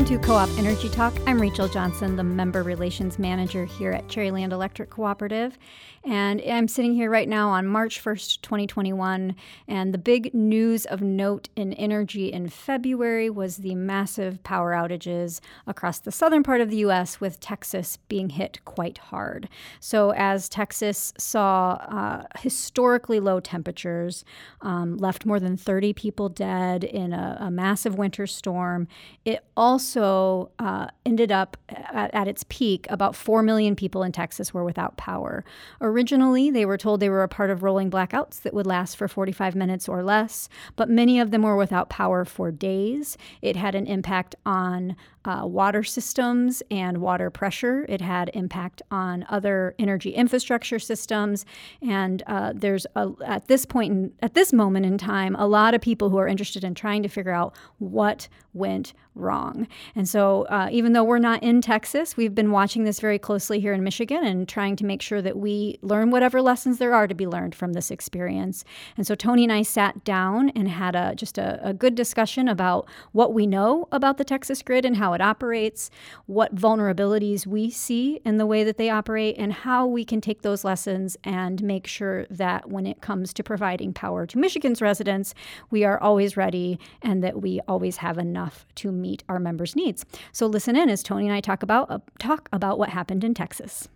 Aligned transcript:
Welcome 0.00 0.18
to 0.18 0.26
Co 0.26 0.34
op 0.34 0.48
Energy 0.56 0.88
Talk. 0.88 1.12
I'm 1.26 1.38
Rachel 1.38 1.68
Johnson, 1.68 2.16
the 2.16 2.24
Member 2.24 2.62
Relations 2.62 3.18
Manager 3.18 3.66
here 3.66 3.92
at 3.92 4.08
Cherryland 4.08 4.50
Electric 4.50 4.88
Cooperative. 4.88 5.58
And 6.02 6.40
I'm 6.40 6.68
sitting 6.68 6.94
here 6.94 7.10
right 7.10 7.28
now 7.28 7.50
on 7.50 7.66
March 7.66 8.02
1st, 8.02 8.40
2021. 8.40 9.36
And 9.68 9.92
the 9.92 9.98
big 9.98 10.32
news 10.32 10.86
of 10.86 11.02
note 11.02 11.50
in 11.54 11.74
energy 11.74 12.32
in 12.32 12.48
February 12.48 13.28
was 13.28 13.58
the 13.58 13.74
massive 13.74 14.42
power 14.42 14.72
outages 14.72 15.40
across 15.66 15.98
the 15.98 16.10
southern 16.10 16.42
part 16.42 16.62
of 16.62 16.70
the 16.70 16.78
U.S., 16.78 17.20
with 17.20 17.38
Texas 17.38 17.98
being 18.08 18.30
hit 18.30 18.64
quite 18.64 18.96
hard. 18.96 19.50
So, 19.78 20.14
as 20.16 20.48
Texas 20.48 21.12
saw 21.18 21.72
uh, 21.72 22.22
historically 22.38 23.20
low 23.20 23.38
temperatures, 23.38 24.24
um, 24.62 24.96
left 24.96 25.26
more 25.26 25.38
than 25.38 25.58
30 25.58 25.92
people 25.92 26.30
dead 26.30 26.82
in 26.82 27.12
a, 27.12 27.36
a 27.40 27.50
massive 27.50 27.98
winter 27.98 28.26
storm, 28.26 28.88
it 29.26 29.44
also 29.54 29.89
uh, 29.96 30.88
ended 31.04 31.32
up 31.32 31.56
at, 31.68 32.12
at, 32.14 32.28
its 32.28 32.44
peak, 32.48 32.86
about 32.90 33.16
4 33.16 33.42
million 33.42 33.74
people 33.76 34.02
in 34.02 34.12
Texas 34.12 34.52
were 34.54 34.64
without 34.64 34.96
power. 34.96 35.44
Originally, 35.80 36.50
they 36.50 36.64
were 36.64 36.76
told 36.76 37.00
they 37.00 37.08
were 37.08 37.22
a 37.22 37.28
part 37.28 37.50
of 37.50 37.62
rolling 37.62 37.90
blackouts 37.90 38.40
that 38.42 38.54
would 38.54 38.66
last 38.66 38.96
for 38.96 39.08
45 39.08 39.54
minutes 39.54 39.88
or 39.88 40.02
less, 40.02 40.48
but 40.76 40.88
many 40.88 41.20
of 41.20 41.30
them 41.30 41.42
were 41.42 41.56
without 41.56 41.88
power 41.88 42.24
for 42.24 42.50
days. 42.50 43.16
It 43.42 43.56
had 43.56 43.74
an 43.74 43.86
impact 43.86 44.34
on 44.44 44.96
uh, 45.24 45.42
water 45.44 45.82
systems 45.82 46.62
and 46.70 46.98
water 46.98 47.30
pressure. 47.30 47.84
It 47.88 48.00
had 48.00 48.30
impact 48.34 48.82
on 48.90 49.24
other 49.28 49.74
energy 49.78 50.10
infrastructure 50.10 50.78
systems, 50.78 51.44
and 51.82 52.22
uh, 52.26 52.52
there's 52.54 52.86
a, 52.96 53.10
at 53.24 53.48
this 53.48 53.64
point 53.64 53.92
in, 53.92 54.12
at 54.20 54.34
this 54.34 54.52
moment 54.52 54.86
in 54.86 54.98
time 54.98 55.36
a 55.36 55.46
lot 55.46 55.74
of 55.74 55.80
people 55.80 56.10
who 56.10 56.18
are 56.18 56.28
interested 56.28 56.64
in 56.64 56.74
trying 56.74 57.02
to 57.02 57.08
figure 57.08 57.32
out 57.32 57.54
what 57.78 58.28
went 58.52 58.92
wrong. 59.14 59.66
And 59.94 60.08
so, 60.08 60.42
uh, 60.44 60.68
even 60.70 60.92
though 60.92 61.04
we're 61.04 61.18
not 61.18 61.42
in 61.42 61.60
Texas, 61.60 62.16
we've 62.16 62.34
been 62.34 62.50
watching 62.50 62.84
this 62.84 63.00
very 63.00 63.18
closely 63.18 63.60
here 63.60 63.72
in 63.72 63.82
Michigan 63.84 64.24
and 64.24 64.48
trying 64.48 64.76
to 64.76 64.84
make 64.84 65.02
sure 65.02 65.20
that 65.22 65.36
we 65.36 65.78
learn 65.82 66.10
whatever 66.10 66.40
lessons 66.40 66.78
there 66.78 66.94
are 66.94 67.06
to 67.06 67.14
be 67.14 67.26
learned 67.26 67.54
from 67.54 67.72
this 67.72 67.90
experience. 67.90 68.64
And 68.96 69.06
so, 69.06 69.14
Tony 69.14 69.44
and 69.44 69.52
I 69.52 69.62
sat 69.62 70.04
down 70.04 70.50
and 70.50 70.68
had 70.68 70.94
a 70.94 71.14
just 71.14 71.38
a, 71.38 71.60
a 71.62 71.74
good 71.74 71.94
discussion 71.94 72.48
about 72.48 72.88
what 73.12 73.34
we 73.34 73.46
know 73.46 73.88
about 73.92 74.16
the 74.16 74.24
Texas 74.24 74.62
grid 74.62 74.84
and 74.84 74.96
how 74.96 75.09
it 75.14 75.20
operates, 75.20 75.90
what 76.26 76.54
vulnerabilities 76.54 77.46
we 77.46 77.70
see 77.70 78.20
in 78.24 78.38
the 78.38 78.46
way 78.46 78.64
that 78.64 78.76
they 78.76 78.90
operate, 78.90 79.36
and 79.38 79.52
how 79.52 79.86
we 79.86 80.04
can 80.04 80.20
take 80.20 80.42
those 80.42 80.64
lessons 80.64 81.16
and 81.24 81.62
make 81.62 81.86
sure 81.86 82.26
that 82.30 82.70
when 82.70 82.86
it 82.86 83.00
comes 83.00 83.32
to 83.34 83.42
providing 83.42 83.92
power 83.92 84.26
to 84.26 84.38
Michigan's 84.38 84.82
residents, 84.82 85.34
we 85.70 85.84
are 85.84 86.00
always 86.00 86.36
ready 86.36 86.78
and 87.02 87.22
that 87.22 87.40
we 87.40 87.60
always 87.68 87.98
have 87.98 88.18
enough 88.18 88.66
to 88.76 88.92
meet 88.92 89.24
our 89.28 89.38
members' 89.38 89.76
needs. 89.76 90.04
So 90.32 90.46
listen 90.46 90.76
in 90.76 90.88
as 90.88 91.02
Tony 91.02 91.26
and 91.26 91.34
I 91.34 91.40
talk 91.40 91.62
about 91.62 91.90
uh, 91.90 91.98
talk 92.18 92.48
about 92.52 92.78
what 92.78 92.90
happened 92.90 93.24
in 93.24 93.34
Texas. 93.34 93.88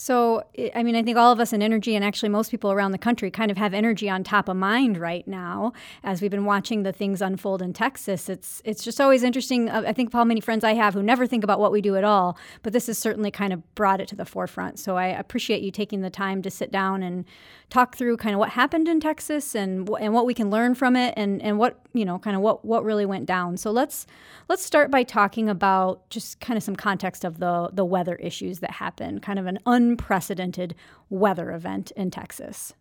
So, 0.00 0.44
I 0.76 0.84
mean, 0.84 0.94
I 0.94 1.02
think 1.02 1.18
all 1.18 1.32
of 1.32 1.40
us 1.40 1.52
in 1.52 1.60
energy, 1.60 1.96
and 1.96 2.04
actually 2.04 2.28
most 2.28 2.52
people 2.52 2.70
around 2.70 2.92
the 2.92 2.98
country, 2.98 3.32
kind 3.32 3.50
of 3.50 3.56
have 3.56 3.74
energy 3.74 4.08
on 4.08 4.22
top 4.22 4.48
of 4.48 4.56
mind 4.56 4.96
right 4.96 5.26
now 5.26 5.72
as 6.04 6.22
we've 6.22 6.30
been 6.30 6.44
watching 6.44 6.84
the 6.84 6.92
things 6.92 7.20
unfold 7.20 7.60
in 7.62 7.72
Texas. 7.72 8.28
It's 8.28 8.62
it's 8.64 8.84
just 8.84 9.00
always 9.00 9.24
interesting. 9.24 9.68
Uh, 9.68 9.82
I 9.84 9.92
think 9.92 10.12
how 10.12 10.22
many 10.22 10.40
friends 10.40 10.62
I 10.62 10.74
have 10.74 10.94
who 10.94 11.02
never 11.02 11.26
think 11.26 11.42
about 11.42 11.58
what 11.58 11.72
we 11.72 11.80
do 11.80 11.96
at 11.96 12.04
all, 12.04 12.38
but 12.62 12.72
this 12.72 12.86
has 12.86 12.96
certainly 12.96 13.32
kind 13.32 13.52
of 13.52 13.74
brought 13.74 14.00
it 14.00 14.06
to 14.08 14.14
the 14.14 14.24
forefront. 14.24 14.78
So 14.78 14.96
I 14.96 15.06
appreciate 15.06 15.62
you 15.62 15.72
taking 15.72 16.02
the 16.02 16.10
time 16.10 16.42
to 16.42 16.50
sit 16.50 16.70
down 16.70 17.02
and 17.02 17.24
talk 17.68 17.96
through 17.96 18.18
kind 18.18 18.36
of 18.36 18.38
what 18.38 18.50
happened 18.50 18.86
in 18.86 19.00
Texas 19.00 19.56
and 19.56 19.90
and 20.00 20.14
what 20.14 20.26
we 20.26 20.32
can 20.32 20.48
learn 20.48 20.76
from 20.76 20.94
it, 20.94 21.12
and 21.16 21.42
and 21.42 21.58
what 21.58 21.80
you 21.92 22.04
know, 22.04 22.20
kind 22.20 22.36
of 22.36 22.42
what 22.42 22.64
what 22.64 22.84
really 22.84 23.04
went 23.04 23.26
down. 23.26 23.56
So 23.56 23.72
let's 23.72 24.06
let's 24.48 24.64
start 24.64 24.92
by 24.92 25.02
talking 25.02 25.48
about 25.48 26.08
just 26.08 26.38
kind 26.38 26.56
of 26.56 26.62
some 26.62 26.76
context 26.76 27.24
of 27.24 27.40
the 27.40 27.70
the 27.72 27.84
weather 27.84 28.14
issues 28.14 28.60
that 28.60 28.70
happened, 28.70 29.22
kind 29.22 29.40
of 29.40 29.46
an 29.46 29.58
unprecedented 29.88 30.74
weather 31.08 31.50
event 31.52 31.90
in 31.96 32.10
Texas. 32.10 32.74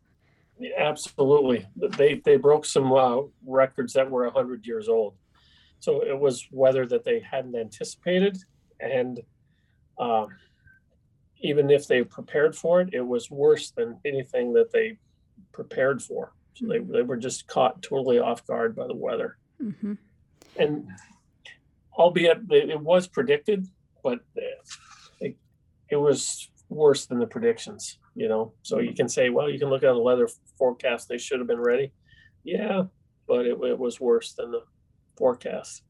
Absolutely, 0.77 1.67
they 1.75 2.15
they 2.25 2.37
broke 2.37 2.65
some 2.65 2.91
uh, 2.91 3.21
records 3.45 3.93
that 3.93 4.09
were 4.09 4.29
hundred 4.29 4.65
years 4.65 4.89
old. 4.89 5.13
So 5.79 6.01
it 6.03 6.19
was 6.19 6.47
weather 6.51 6.87
that 6.87 7.03
they 7.03 7.19
hadn't 7.19 7.55
anticipated, 7.55 8.37
and 8.79 9.19
um, 9.99 10.27
even 11.39 11.69
if 11.69 11.87
they 11.87 12.03
prepared 12.03 12.55
for 12.55 12.81
it, 12.81 12.89
it 12.93 13.05
was 13.05 13.29
worse 13.29 13.71
than 13.71 13.99
anything 14.03 14.53
that 14.53 14.71
they 14.71 14.97
prepared 15.51 16.01
for. 16.01 16.33
So 16.55 16.65
they, 16.67 16.79
mm-hmm. 16.79 16.91
they 16.91 17.01
were 17.03 17.17
just 17.17 17.45
caught 17.47 17.83
totally 17.83 18.17
off 18.17 18.45
guard 18.47 18.75
by 18.75 18.87
the 18.87 18.95
weather. 18.95 19.37
Mm-hmm. 19.61 19.93
And 20.57 20.87
albeit 21.93 22.41
it 22.49 22.79
was 22.79 23.07
predicted, 23.07 23.67
but 24.03 24.19
it, 25.19 25.37
it 25.89 25.95
was 25.95 26.49
worse 26.69 27.05
than 27.05 27.19
the 27.19 27.27
predictions, 27.27 27.97
you 28.15 28.27
know. 28.27 28.53
So 28.63 28.79
you 28.79 28.89
mm-hmm. 28.89 28.95
can 28.95 29.09
say, 29.09 29.29
well, 29.29 29.49
you 29.49 29.59
can 29.59 29.69
look 29.69 29.83
at 29.83 29.93
the 29.93 29.99
weather 29.99 30.29
forecast; 30.57 31.07
they 31.07 31.17
should 31.17 31.39
have 31.39 31.47
been 31.47 31.61
ready. 31.61 31.91
Yeah, 32.43 32.83
but 33.27 33.45
it, 33.45 33.57
it 33.61 33.77
was 33.77 33.99
worse 33.99 34.33
than 34.33 34.51
the 34.51 34.63
forecast. 35.17 35.83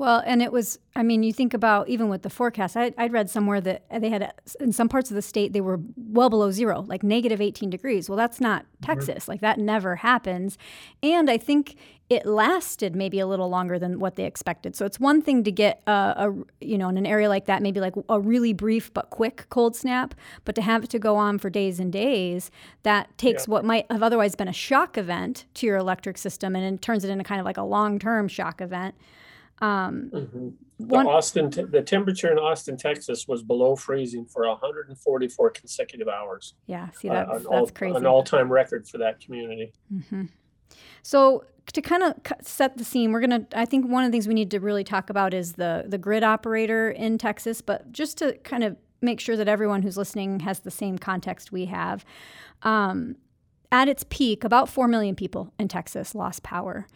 Well, 0.00 0.22
and 0.24 0.40
it 0.40 0.50
was, 0.50 0.78
I 0.96 1.02
mean, 1.02 1.22
you 1.22 1.30
think 1.30 1.52
about 1.52 1.90
even 1.90 2.08
with 2.08 2.22
the 2.22 2.30
forecast, 2.30 2.74
I, 2.74 2.90
would 2.96 3.12
read 3.12 3.28
somewhere 3.28 3.60
that 3.60 3.84
they 4.00 4.08
had, 4.08 4.32
in 4.58 4.72
some 4.72 4.88
parts 4.88 5.10
of 5.10 5.14
the 5.14 5.20
state, 5.20 5.52
they 5.52 5.60
were 5.60 5.78
well 5.94 6.30
below 6.30 6.50
zero, 6.50 6.86
like 6.88 7.02
negative 7.02 7.38
18 7.38 7.68
degrees. 7.68 8.08
Well, 8.08 8.16
that's 8.16 8.40
not. 8.40 8.64
Texas. 8.80 9.28
Like 9.28 9.42
that 9.42 9.58
never 9.58 9.96
happens. 9.96 10.56
And 11.02 11.30
I 11.30 11.36
think 11.36 11.76
it 12.08 12.24
lasted 12.24 12.96
maybe 12.96 13.20
a 13.20 13.26
little 13.26 13.50
longer 13.50 13.78
than 13.78 13.98
what 13.98 14.16
they 14.16 14.24
expected. 14.24 14.74
So 14.74 14.86
it's 14.86 14.98
one 14.98 15.20
thing 15.20 15.44
to 15.44 15.52
get 15.52 15.82
a, 15.86 15.92
a, 15.92 16.34
you 16.62 16.78
know, 16.78 16.88
in 16.88 16.96
an 16.96 17.04
area 17.04 17.28
like 17.28 17.44
that, 17.44 17.60
maybe 17.60 17.78
like 17.78 17.92
a 18.08 18.18
really 18.18 18.54
brief 18.54 18.90
but 18.94 19.10
quick 19.10 19.44
cold 19.50 19.76
snap, 19.76 20.14
but 20.46 20.54
to 20.54 20.62
have 20.62 20.84
it 20.84 20.88
to 20.90 20.98
go 20.98 21.16
on 21.16 21.36
for 21.36 21.50
days 21.50 21.78
and 21.78 21.92
days, 21.92 22.50
that 22.84 23.18
takes 23.18 23.46
yeah. 23.46 23.52
what 23.52 23.66
might 23.66 23.84
have 23.92 24.02
otherwise 24.02 24.34
been 24.34 24.48
a 24.48 24.52
shock 24.54 24.96
event 24.96 25.44
to 25.52 25.66
your 25.66 25.76
electric 25.76 26.16
system 26.16 26.56
and 26.56 26.64
it 26.64 26.80
turns 26.80 27.04
it 27.04 27.10
into 27.10 27.22
kind 27.22 27.38
of 27.38 27.44
like 27.44 27.58
a 27.58 27.62
long 27.62 27.98
term 27.98 28.28
shock 28.28 28.62
event. 28.62 28.94
Um, 29.60 30.10
mm-hmm. 30.12 30.48
The 30.78 30.86
one, 30.86 31.06
Austin, 31.06 31.50
the 31.50 31.82
temperature 31.82 32.32
in 32.32 32.38
Austin, 32.38 32.76
Texas, 32.76 33.28
was 33.28 33.42
below 33.42 33.76
freezing 33.76 34.24
for 34.24 34.48
144 34.48 35.50
consecutive 35.50 36.08
hours. 36.08 36.54
Yeah, 36.66 36.88
see 36.90 37.08
that's, 37.08 37.28
uh, 37.28 37.32
that's 37.34 37.46
all, 37.46 37.66
crazy. 37.68 37.96
An 37.96 38.06
all-time 38.06 38.50
record 38.50 38.88
for 38.88 38.96
that 38.98 39.20
community. 39.20 39.72
Mm-hmm. 39.92 40.24
So 41.02 41.44
to 41.72 41.82
kind 41.82 42.02
of 42.02 42.14
set 42.40 42.78
the 42.78 42.84
scene, 42.84 43.12
we're 43.12 43.20
gonna. 43.20 43.46
I 43.54 43.66
think 43.66 43.88
one 43.88 44.04
of 44.04 44.10
the 44.10 44.14
things 44.14 44.26
we 44.26 44.34
need 44.34 44.50
to 44.52 44.60
really 44.60 44.84
talk 44.84 45.10
about 45.10 45.34
is 45.34 45.52
the 45.52 45.84
the 45.86 45.98
grid 45.98 46.24
operator 46.24 46.90
in 46.90 47.18
Texas. 47.18 47.60
But 47.60 47.92
just 47.92 48.16
to 48.18 48.32
kind 48.38 48.64
of 48.64 48.76
make 49.02 49.20
sure 49.20 49.36
that 49.36 49.48
everyone 49.48 49.82
who's 49.82 49.96
listening 49.96 50.40
has 50.40 50.60
the 50.60 50.70
same 50.70 50.98
context 50.98 51.52
we 51.52 51.66
have. 51.66 52.04
Um, 52.62 53.16
at 53.72 53.88
its 53.88 54.04
peak, 54.10 54.42
about 54.42 54.68
four 54.68 54.88
million 54.88 55.14
people 55.14 55.52
in 55.58 55.68
Texas 55.68 56.14
lost 56.14 56.42
power, 56.42 56.86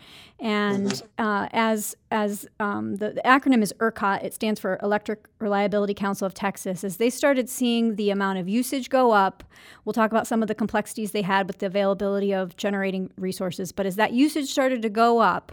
and 0.41 0.89
mm-hmm. 0.89 1.25
uh, 1.25 1.49
as 1.53 1.97
as 2.11 2.47
um, 2.59 2.97
the, 2.97 3.11
the, 3.11 3.23
acronym 3.25 3.63
is 3.63 3.73
ERCOT, 3.79 4.25
it 4.25 4.35
stands 4.35 4.61
for 4.61 4.79
Electric 4.83 5.27
Reliability 5.39 5.95
Council 5.95 6.27
of 6.27 6.35
Texas. 6.35 6.83
As 6.83 6.97
they 6.97 7.11
started 7.11 7.49
seeing 7.49 7.95
the 7.97 8.11
amount 8.11 8.39
of 8.39 8.49
usage 8.49 8.89
go 8.89 9.13
up, 9.13 9.45
we'll 9.85 9.93
talk 9.93 10.11
about 10.11 10.27
some 10.27 10.43
of 10.43 10.49
the 10.49 10.55
complexities 10.55 11.13
they 11.13 11.23
had 11.23 11.47
with 11.47 11.59
the 11.59 11.67
availability 11.67 12.33
of 12.35 12.57
generating 12.57 13.11
resources. 13.17 13.71
But 13.73 13.87
as 13.87 13.97
that 13.97 14.13
usage 14.13 14.49
started 14.51 14.83
to 14.83 14.91
go 14.91 15.21
up, 15.21 15.53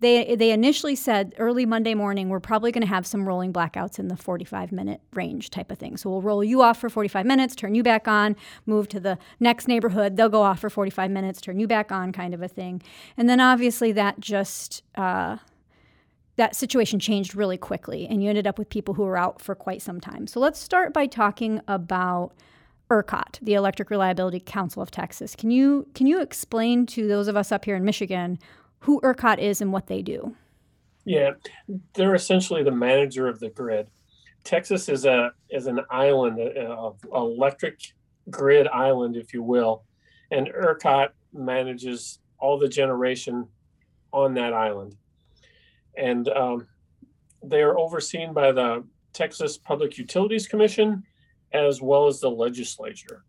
they 0.00 0.34
they 0.36 0.50
initially 0.50 0.94
said 0.94 1.34
early 1.38 1.66
Monday 1.66 1.94
morning 1.94 2.28
we're 2.28 2.40
probably 2.40 2.72
going 2.72 2.82
to 2.82 2.88
have 2.88 3.06
some 3.06 3.26
rolling 3.26 3.52
blackouts 3.52 3.98
in 3.98 4.08
the 4.08 4.16
45 4.16 4.72
minute 4.72 5.00
range 5.14 5.50
type 5.50 5.70
of 5.70 5.78
thing. 5.78 5.96
So 5.96 6.10
we'll 6.10 6.22
roll 6.22 6.44
you 6.44 6.62
off 6.62 6.80
for 6.80 6.88
45 6.88 7.26
minutes, 7.26 7.54
turn 7.54 7.74
you 7.74 7.82
back 7.82 8.08
on, 8.08 8.36
move 8.66 8.88
to 8.88 9.00
the 9.00 9.18
next 9.40 9.68
neighborhood. 9.68 10.16
They'll 10.16 10.28
go 10.28 10.42
off 10.42 10.60
for 10.60 10.70
45 10.70 11.10
minutes, 11.10 11.40
turn 11.40 11.58
you 11.58 11.66
back 11.66 11.92
on, 11.92 12.12
kind 12.12 12.34
of 12.34 12.42
a 12.42 12.48
thing. 12.48 12.82
And 13.16 13.28
then 13.28 13.40
obviously 13.40 13.92
that 13.92 14.20
just 14.20 14.82
uh, 14.94 15.38
that 16.36 16.54
situation 16.54 17.00
changed 17.00 17.34
really 17.34 17.58
quickly, 17.58 18.06
and 18.06 18.22
you 18.22 18.28
ended 18.28 18.46
up 18.46 18.58
with 18.58 18.68
people 18.68 18.94
who 18.94 19.02
were 19.02 19.16
out 19.16 19.42
for 19.42 19.54
quite 19.54 19.82
some 19.82 20.00
time. 20.00 20.26
So 20.26 20.40
let's 20.40 20.58
start 20.58 20.92
by 20.92 21.06
talking 21.06 21.60
about. 21.68 22.32
ERCOT, 22.90 23.38
the 23.42 23.52
Electric 23.52 23.90
Reliability 23.90 24.40
Council 24.40 24.82
of 24.82 24.90
Texas. 24.90 25.36
Can 25.36 25.50
you 25.50 25.86
can 25.94 26.06
you 26.06 26.22
explain 26.22 26.86
to 26.86 27.06
those 27.06 27.28
of 27.28 27.36
us 27.36 27.52
up 27.52 27.66
here 27.66 27.76
in 27.76 27.84
Michigan 27.84 28.38
who 28.80 29.00
ERCOT 29.02 29.38
is 29.38 29.60
and 29.60 29.72
what 29.72 29.86
they 29.86 30.02
do. 30.02 30.34
Yeah, 31.04 31.32
they're 31.94 32.14
essentially 32.14 32.62
the 32.62 32.70
manager 32.70 33.28
of 33.28 33.40
the 33.40 33.48
grid. 33.48 33.88
Texas 34.44 34.88
is 34.88 35.04
a 35.04 35.32
is 35.50 35.66
an 35.66 35.80
island, 35.90 36.38
of 36.40 36.98
electric 37.14 37.80
grid 38.30 38.68
island, 38.68 39.16
if 39.16 39.32
you 39.32 39.42
will, 39.42 39.84
and 40.30 40.48
ERCOT 40.48 41.10
manages 41.32 42.18
all 42.38 42.58
the 42.58 42.68
generation 42.68 43.46
on 44.12 44.34
that 44.34 44.52
island, 44.52 44.96
and 45.96 46.28
um, 46.28 46.66
they 47.42 47.62
are 47.62 47.78
overseen 47.78 48.32
by 48.32 48.52
the 48.52 48.84
Texas 49.12 49.58
Public 49.58 49.98
Utilities 49.98 50.46
Commission 50.46 51.02
as 51.52 51.80
well 51.80 52.06
as 52.06 52.20
the 52.20 52.30
legislature. 52.30 53.24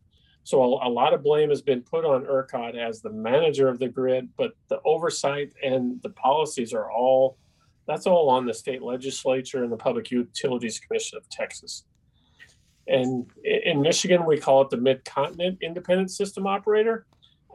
So 0.49 0.63
a, 0.63 0.87
a, 0.87 0.89
lot 0.89 1.13
of 1.13 1.21
blame 1.21 1.49
has 1.49 1.61
been 1.61 1.83
put 1.83 2.03
on 2.03 2.25
ERCOT 2.25 2.75
as 2.75 3.03
the 3.03 3.11
manager 3.11 3.67
of 3.67 3.77
the 3.77 3.87
grid, 3.87 4.29
but 4.35 4.53
the 4.67 4.81
oversight 4.83 5.53
and 5.61 6.01
the 6.01 6.09
policies 6.09 6.73
are 6.73 6.91
all 6.91 7.37
That's 7.85 8.07
all 8.07 8.29
on 8.29 8.47
the 8.47 8.53
state 8.55 8.81
legislature 8.81 9.63
and 9.63 9.71
the 9.71 9.77
Public 9.77 10.09
Utilities 10.09 10.79
Commission 10.79 11.19
of 11.19 11.29
Texas. 11.29 11.85
And 12.87 13.29
in 13.43 13.79
Michigan, 13.83 14.25
we 14.25 14.39
call 14.39 14.63
it 14.63 14.71
the 14.71 14.77
Mid 14.77 15.05
Continent 15.05 15.59
Independent 15.61 16.09
System 16.09 16.47
Operator. 16.47 17.05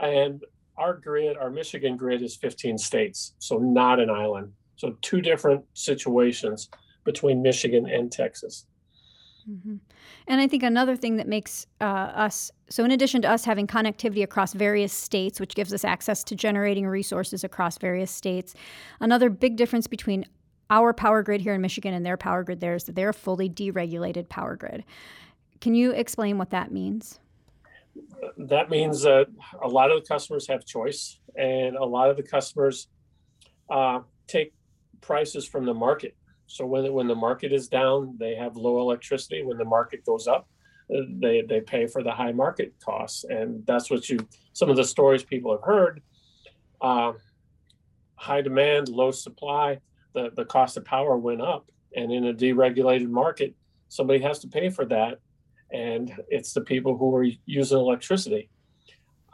And 0.00 0.44
our 0.76 0.94
grid, 0.94 1.36
our 1.36 1.50
Michigan 1.50 1.96
grid, 1.96 2.22
is 2.22 2.36
15 2.36 2.78
states, 2.78 3.34
so 3.40 3.58
not 3.58 3.98
an 3.98 4.08
island. 4.08 4.52
So, 4.76 4.96
two 5.02 5.20
different 5.20 5.64
situations 5.74 6.68
between 7.04 7.42
Michigan 7.42 7.88
and 7.90 8.12
Texas. 8.12 8.66
Mm-hmm. 9.50 9.76
And 10.26 10.40
I 10.40 10.46
think 10.46 10.62
another 10.62 10.96
thing 10.96 11.16
that 11.16 11.28
makes 11.28 11.66
uh, 11.80 11.84
us 11.84 12.50
so, 12.70 12.84
in 12.84 12.90
addition 12.90 13.20
to 13.22 13.30
us 13.30 13.44
having 13.44 13.66
connectivity 13.66 14.22
across 14.22 14.54
various 14.54 14.92
states, 14.92 15.38
which 15.38 15.54
gives 15.54 15.72
us 15.72 15.84
access 15.84 16.24
to 16.24 16.34
generating 16.34 16.86
resources 16.86 17.44
across 17.44 17.76
various 17.78 18.10
states, 18.10 18.54
another 19.00 19.28
big 19.28 19.56
difference 19.56 19.86
between 19.86 20.24
our 20.70 20.92
power 20.92 21.22
grid 21.22 21.42
here 21.42 21.54
in 21.54 21.60
Michigan 21.60 21.92
and 21.92 22.06
their 22.06 22.16
power 22.16 22.42
grid 22.42 22.60
there 22.60 22.74
is 22.74 22.84
that 22.84 22.96
they're 22.96 23.10
a 23.10 23.14
fully 23.14 23.50
deregulated 23.50 24.28
power 24.28 24.56
grid. 24.56 24.82
Can 25.60 25.74
you 25.74 25.92
explain 25.92 26.38
what 26.38 26.50
that 26.50 26.72
means? 26.72 27.20
That 28.38 28.70
means 28.70 29.02
that 29.02 29.26
a 29.62 29.68
lot 29.68 29.90
of 29.90 30.02
the 30.02 30.08
customers 30.08 30.48
have 30.48 30.64
choice, 30.64 31.20
and 31.36 31.76
a 31.76 31.84
lot 31.84 32.10
of 32.10 32.16
the 32.16 32.22
customers 32.22 32.88
uh, 33.70 34.00
take 34.26 34.52
prices 35.00 35.46
from 35.46 35.64
the 35.64 35.74
market. 35.74 36.16
So 36.46 36.66
when 36.66 36.92
when 36.92 37.08
the 37.08 37.14
market 37.14 37.52
is 37.52 37.68
down, 37.68 38.16
they 38.18 38.34
have 38.34 38.56
low 38.56 38.80
electricity. 38.80 39.42
When 39.42 39.58
the 39.58 39.64
market 39.64 40.04
goes 40.04 40.26
up, 40.26 40.48
uh, 40.94 41.02
they 41.08 41.42
they 41.42 41.60
pay 41.60 41.86
for 41.86 42.02
the 42.02 42.12
high 42.12 42.32
market 42.32 42.74
costs, 42.84 43.24
and 43.24 43.64
that's 43.66 43.90
what 43.90 44.08
you 44.08 44.26
some 44.52 44.70
of 44.70 44.76
the 44.76 44.84
stories 44.84 45.24
people 45.24 45.52
have 45.52 45.62
heard. 45.62 46.02
Uh, 46.80 47.12
high 48.16 48.42
demand, 48.42 48.88
low 48.88 49.10
supply. 49.10 49.80
The 50.12 50.30
the 50.36 50.44
cost 50.44 50.76
of 50.76 50.84
power 50.84 51.16
went 51.16 51.40
up, 51.40 51.70
and 51.96 52.12
in 52.12 52.26
a 52.26 52.34
deregulated 52.34 53.08
market, 53.08 53.54
somebody 53.88 54.20
has 54.20 54.38
to 54.40 54.48
pay 54.48 54.68
for 54.68 54.84
that, 54.86 55.18
and 55.72 56.14
it's 56.28 56.52
the 56.52 56.60
people 56.60 56.96
who 56.96 57.14
are 57.16 57.26
using 57.46 57.78
electricity. 57.78 58.50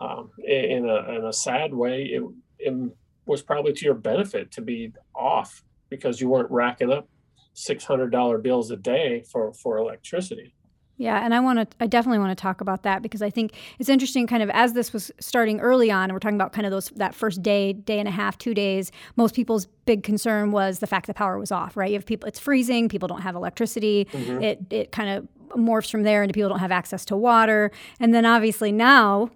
Um, 0.01 0.31
in 0.47 0.89
a 0.89 1.17
in 1.17 1.25
a 1.27 1.33
sad 1.33 1.75
way, 1.75 2.05
it, 2.05 2.23
it 2.59 2.93
was 3.27 3.43
probably 3.43 3.73
to 3.73 3.85
your 3.85 3.95
benefit 3.95 4.53
to 4.53 4.63
be 4.63 4.93
off 5.15 5.63
because 5.91 6.21
you 6.21 6.29
weren't 6.29 6.51
racking 6.51 6.93
up 6.93 7.09
$600 7.55 8.43
bills 8.43 8.71
a 8.71 8.77
day 8.77 9.25
for, 9.31 9.53
for 9.53 9.77
electricity. 9.79 10.55
Yeah, 11.01 11.25
and 11.25 11.35
I 11.35 11.41
want 11.41 11.59
to 11.59 11.77
I 11.81 11.87
definitely 11.87 12.19
want 12.19 12.37
to 12.37 12.41
talk 12.41 12.61
about 12.61 12.83
that 12.83 13.01
because 13.01 13.23
I 13.23 13.31
think 13.31 13.55
it's 13.79 13.89
interesting 13.89 14.27
kind 14.27 14.43
of 14.43 14.51
as 14.51 14.75
this 14.75 14.93
was 14.93 15.11
starting 15.19 15.59
early 15.59 15.91
on 15.91 16.05
and 16.05 16.13
we're 16.13 16.19
talking 16.19 16.37
about 16.37 16.53
kind 16.53 16.67
of 16.67 16.71
those 16.71 16.91
that 16.91 17.15
first 17.15 17.43
day, 17.43 17.73
day 17.73 17.99
and 17.99 18.07
a 18.07 18.11
half, 18.11 18.37
2 18.37 18.53
days, 18.53 18.93
most 19.17 19.35
people's 19.35 19.65
big 19.87 20.03
concern 20.03 20.53
was 20.53 20.81
the 20.81 20.87
fact 20.87 21.07
that 21.07 21.17
power 21.17 21.39
was 21.39 21.51
off, 21.51 21.75
right? 21.75 21.89
You 21.89 21.97
have 21.97 22.05
people 22.05 22.29
it's 22.29 22.39
freezing, 22.39 22.91
people 22.91 23.09
don't 23.09 23.23
have 23.23 23.35
electricity. 23.35 24.09
Mm-hmm. 24.13 24.43
It 24.43 24.61
it 24.69 24.93
kind 24.93 25.09
of 25.09 25.27
morphs 25.59 25.91
from 25.91 26.03
there 26.03 26.23
into 26.23 26.35
people 26.35 26.51
don't 26.51 26.59
have 26.59 26.71
access 26.71 27.07
to 27.07 27.17
water. 27.17 27.71
And 27.99 28.13
then 28.13 28.27
obviously 28.27 28.71
now 28.71 29.31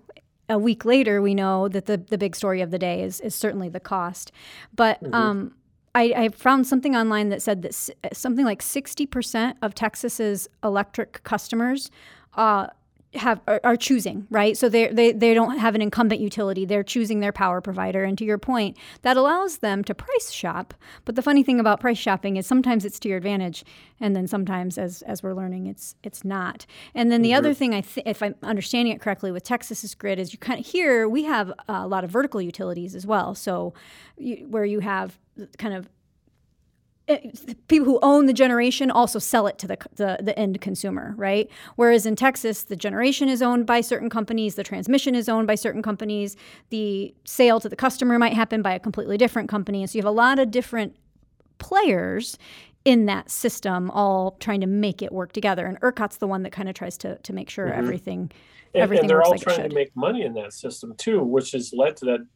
a 0.51 0.59
week 0.59 0.85
later 0.85 1.23
we 1.23 1.35
know 1.35 1.69
that 1.69 1.87
the 1.87 1.97
the 1.97 2.19
big 2.19 2.37
story 2.37 2.61
of 2.61 2.73
the 2.73 2.79
day 2.79 3.03
is 3.03 3.23
is 3.23 3.35
certainly 3.35 3.71
the 3.71 3.81
cost. 3.81 4.33
But 4.77 5.03
mm-hmm. 5.03 5.15
um 5.15 5.55
I, 5.95 6.03
I, 6.17 6.29
found 6.31 6.67
something 6.67 6.97
online 6.97 7.29
that 7.29 7.41
said 7.41 7.63
that 7.63 7.75
something 8.13 8.45
like 8.45 8.63
60% 8.63 9.55
of 9.63 9.75
Texas's 9.75 10.49
electric 10.63 11.23
customers 11.23 11.91
uh, 12.35 12.67
have 13.17 13.41
are, 13.47 13.61
are, 13.65 13.77
choosing 13.77 14.27
right? 14.31 14.57
So 14.57 14.69
they, 14.69 14.89
they 14.89 15.13
they 15.13 15.35
don't 15.35 15.59
have 15.59 15.75
an 15.75 15.83
incumbent 15.83 16.21
utility. 16.21 16.65
They're 16.65 16.83
choosing 16.83 17.21
their 17.21 17.33
power 17.33 17.61
provider. 17.61 18.05
And 18.05 18.19
to 18.19 18.25
your 18.25 18.39
point 18.39 18.77
that 19.03 19.17
allows 19.17 19.59
them 19.59 19.85
to 19.85 19.95
price 19.95 20.31
shop. 20.31 20.75
But 21.05 21.15
the 21.15 21.23
funny 21.23 21.43
thing 21.43 21.61
about 21.61 21.81
price 21.81 21.99
shopping 21.99 22.37
is 22.37 22.47
sometimes 22.47 22.85
it's 22.85 22.99
to 23.01 23.09
your 23.09 23.19
advantage 23.19 23.65
and 24.01 24.17
then 24.17 24.27
sometimes 24.27 24.79
as 24.79 25.03
as 25.03 25.23
we're 25.23 25.35
learning 25.35 25.67
it's 25.67 25.95
it's 26.03 26.25
not. 26.25 26.67
And 26.95 27.11
then 27.11 27.23
the 27.23 27.31
mm-hmm. 27.31 27.39
other 27.39 27.55
thing 27.55 27.75
i 27.75 27.81
th- 27.81 28.07
if 28.07 28.23
i'm 28.23 28.35
understanding 28.43 28.93
it 28.95 29.01
correctly 29.01 29.31
with 29.31 29.45
texas's 29.45 29.95
grid 29.95 30.19
is 30.19 30.33
you 30.33 30.39
kind 30.39 30.61
of 30.61 30.67
here 30.67 31.09
we 31.09 31.25
have 31.25 31.53
a 31.69 31.87
lot 31.87 32.05
of 32.05 32.11
vertical 32.11 32.41
utilities 32.41 32.95
as 32.95 33.07
well. 33.07 33.35
So 33.35 33.75
you, 34.17 34.47
where 34.49 34.65
you 34.65 34.81
have 34.81 35.19
kind 35.59 35.75
of 35.75 35.89
people 37.69 37.85
who 37.85 37.99
own 38.03 38.27
the 38.27 38.33
generation 38.33 38.91
also 38.91 39.19
sell 39.19 39.47
it 39.47 39.59
to 39.59 39.67
the, 39.67 39.77
the, 39.97 40.19
the 40.23 40.39
end 40.39 40.61
consumer, 40.63 41.13
right? 41.19 41.51
Whereas 41.77 42.07
in 42.07 42.17
Texas, 42.17 42.63
the 42.63 42.77
generation 42.77 43.29
is 43.29 43.43
owned 43.43 43.67
by 43.67 43.83
certain 43.83 44.09
companies, 44.09 44.55
the 44.55 44.65
transmission 44.65 45.15
is 45.15 45.29
owned 45.29 45.47
by 45.47 45.55
certain 45.55 45.83
companies, 45.83 46.35
the 46.71 47.15
sale 47.25 47.61
to 47.61 47.69
the 47.69 47.77
customer 47.77 48.19
might 48.19 48.33
happen 48.33 48.63
by 48.63 48.73
a 48.73 48.81
completely 48.81 49.19
different 49.19 49.51
company, 49.51 49.83
and 49.83 49.91
so 49.91 49.99
you 49.99 50.03
have 50.03 50.09
a 50.09 50.11
lot 50.11 50.39
of 50.39 50.51
different 50.51 50.97
players 51.59 52.39
in 52.85 53.07
that 53.07 53.31
system, 53.31 53.91
all 53.91 54.33
trying 54.41 54.61
to 54.61 54.67
make 54.67 55.03
it 55.03 55.13
work 55.13 55.33
together. 55.33 55.67
And 55.67 55.79
ERCOT's 55.81 56.19
the 56.19 56.27
one 56.27 56.43
that 56.43 56.53
kind 56.53 56.69
of 56.69 56.75
tries 56.75 56.99
to 56.99 57.17
to 57.19 57.33
make 57.33 57.49
sure 57.49 57.67
mm-hmm. 57.67 57.79
everything 57.79 58.33
and, 58.75 58.83
everything 58.83 59.05
and 59.05 59.11
they're 59.11 59.19
works 59.19 59.27
all 59.27 59.33
like 59.33 59.41
trying 59.41 59.69
to 59.69 59.75
make 59.75 59.95
money 59.97 60.23
in 60.23 60.35
that 60.35 60.53
system 60.53 60.95
too, 60.97 61.23
which 61.23 61.53
has 61.53 61.73
led 61.73 61.97
to 61.99 62.05
that 62.07 62.27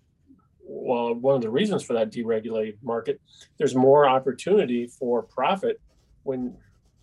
well, 0.69 1.15
one 1.15 1.35
of 1.35 1.43
the 1.43 1.51
reasons 1.51 1.83
for 1.83 1.95
that 1.95 2.13
deregulated 2.13 2.77
market, 2.83 3.21
there's 3.57 3.75
more 3.75 4.09
opportunity 4.09 4.87
for 4.87 5.23
profit 5.23 5.81
when 6.25 6.55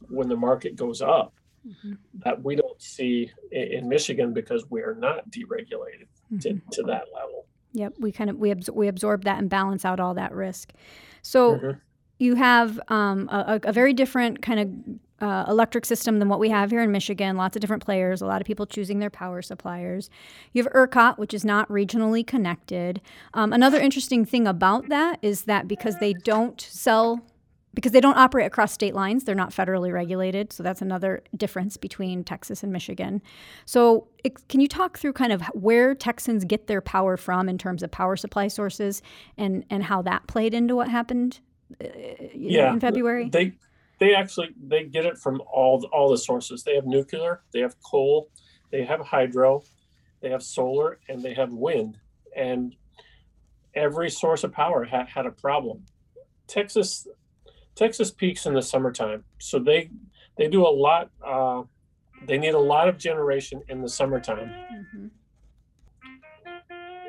when 0.10 0.30
the 0.30 0.36
market 0.36 0.76
goes 0.76 1.02
up 1.02 1.34
mm-hmm. 1.68 1.94
that 2.20 2.44
we 2.44 2.56
don't 2.56 2.80
see 2.82 3.32
in, 3.52 3.90
Michigan 3.90 4.34
because 4.34 4.66
we 4.70 4.82
are 4.82 4.94
not 4.94 5.30
deregulated 5.32 6.08
mm-hmm. 6.32 6.38
to, 6.40 6.62
to 6.72 6.84
that 6.84 7.06
level. 7.14 7.46
Yep, 7.74 7.96
we 8.00 8.12
kind 8.12 8.30
of 8.30 8.38
we 8.38 8.54
absor- 8.54 8.76
we 8.76 8.88
absorb 8.88 9.24
that 9.24 9.40
and 9.40 9.50
balance 9.50 9.84
out 9.84 10.00
all 10.00 10.14
that 10.14 10.32
risk. 10.32 10.74
So 11.22 11.56
mm-hmm. 11.56 11.80
you 12.20 12.36
have 12.36 12.80
um, 12.88 13.28
a, 13.30 13.60
a, 13.64 13.74
very 13.74 13.94
different 13.94 14.42
kind 14.42 14.60
of 14.60 15.00
uh, 15.22 15.46
electric 15.48 15.86
system 15.86 16.20
than 16.20 16.28
what 16.28 16.40
we 16.40 16.50
have 16.50 16.72
here 16.72 16.82
in 16.82 16.92
Michigan. 16.92 17.38
Lots 17.38 17.56
of 17.56 17.62
different 17.62 17.84
players, 17.84 18.22
a 18.22 18.26
lot 18.26 18.42
of 18.42 18.48
people 18.48 18.66
choosing 18.66 19.00
their 19.00 19.10
power 19.10 19.42
suppliers. 19.42 20.10
You 20.52 20.64
have 20.64 20.72
ERCOT, 20.74 21.18
which 21.18 21.34
is 21.34 21.46
not 21.46 21.70
regionally 21.70 22.26
connected. 22.26 23.02
Um, 23.34 23.54
another 23.54 23.80
interesting 23.80 24.26
thing 24.26 24.46
about 24.48 24.90
that 24.90 25.20
is 25.22 25.44
that 25.44 25.68
because 25.68 26.00
they 26.00 26.14
don't 26.14 26.60
sell, 26.60 27.26
because 27.74 27.94
they 27.94 28.02
don't 28.02 28.18
operate 28.18 28.46
across 28.46 28.74
state 28.74 28.94
lines, 28.94 29.24
they're 29.24 29.36
not 29.36 29.52
federally 29.52 29.92
regulated. 29.92 30.52
So 30.52 30.64
that's 30.64 30.82
another 30.82 31.24
difference 31.36 31.78
between 31.78 32.26
Texas 32.26 32.62
and 32.62 32.74
Michigan. 32.74 33.22
So, 33.66 34.08
it, 34.24 34.48
can 34.50 34.60
you 34.60 34.68
talk 34.68 34.98
through 34.98 35.14
kind 35.14 35.32
of 35.32 35.44
where 35.54 35.96
Texans 35.96 36.44
get 36.46 36.68
their 36.68 36.82
power 36.82 37.16
from 37.16 37.48
in 37.48 37.58
terms 37.58 37.84
of 37.84 37.92
power 37.92 38.16
supply 38.16 38.48
sources 38.48 39.01
and, 39.38 39.63
and 39.70 39.84
how 39.84 40.01
that 40.01 40.28
played 40.28 40.54
into 40.54 40.75
what 40.75 40.89
happened? 40.89 41.39
Uh, 41.84 41.88
yeah, 42.34 42.72
in 42.74 42.80
February. 42.80 43.30
They 43.30 43.54
they 44.00 44.14
actually 44.16 44.50
they 44.68 44.84
get 44.84 45.06
it 45.06 45.18
from 45.18 45.42
all 45.52 45.86
all 45.92 46.10
the 46.10 46.18
sources. 46.18 46.64
They 46.64 46.75
have 46.75 46.86
nuclear, 46.86 47.42
they 47.52 47.60
have 47.60 47.75
coal, 47.82 48.30
they 48.72 48.84
have 48.84 49.02
hydro, 49.02 49.64
they 50.22 50.30
have 50.30 50.44
solar, 50.44 51.00
and 51.08 51.22
they 51.24 51.34
have 51.34 51.52
wind. 51.52 51.98
And 52.36 52.75
every 53.74 54.10
source 54.10 54.44
of 54.44 54.52
power 54.52 54.84
ha- 54.86 55.06
had 55.06 55.25
a 55.25 55.32
problem. 55.32 55.86
Texas 56.48 57.08
Texas 57.75 58.12
peaks 58.12 58.46
in 58.46 58.54
the 58.54 58.62
summertime, 58.62 59.24
so 59.40 59.60
they 59.60 59.90
they 60.38 60.48
do 60.48 60.66
a 60.66 60.70
lot. 60.70 61.12
Uh, 61.25 61.64
they 62.25 62.38
need 62.38 62.54
a 62.54 62.60
lot 62.60 62.88
of 62.88 62.98
generation 62.98 63.62
in 63.68 63.82
the 63.82 63.90
summertime. 63.90 64.50
Mm-hmm. 64.74 65.08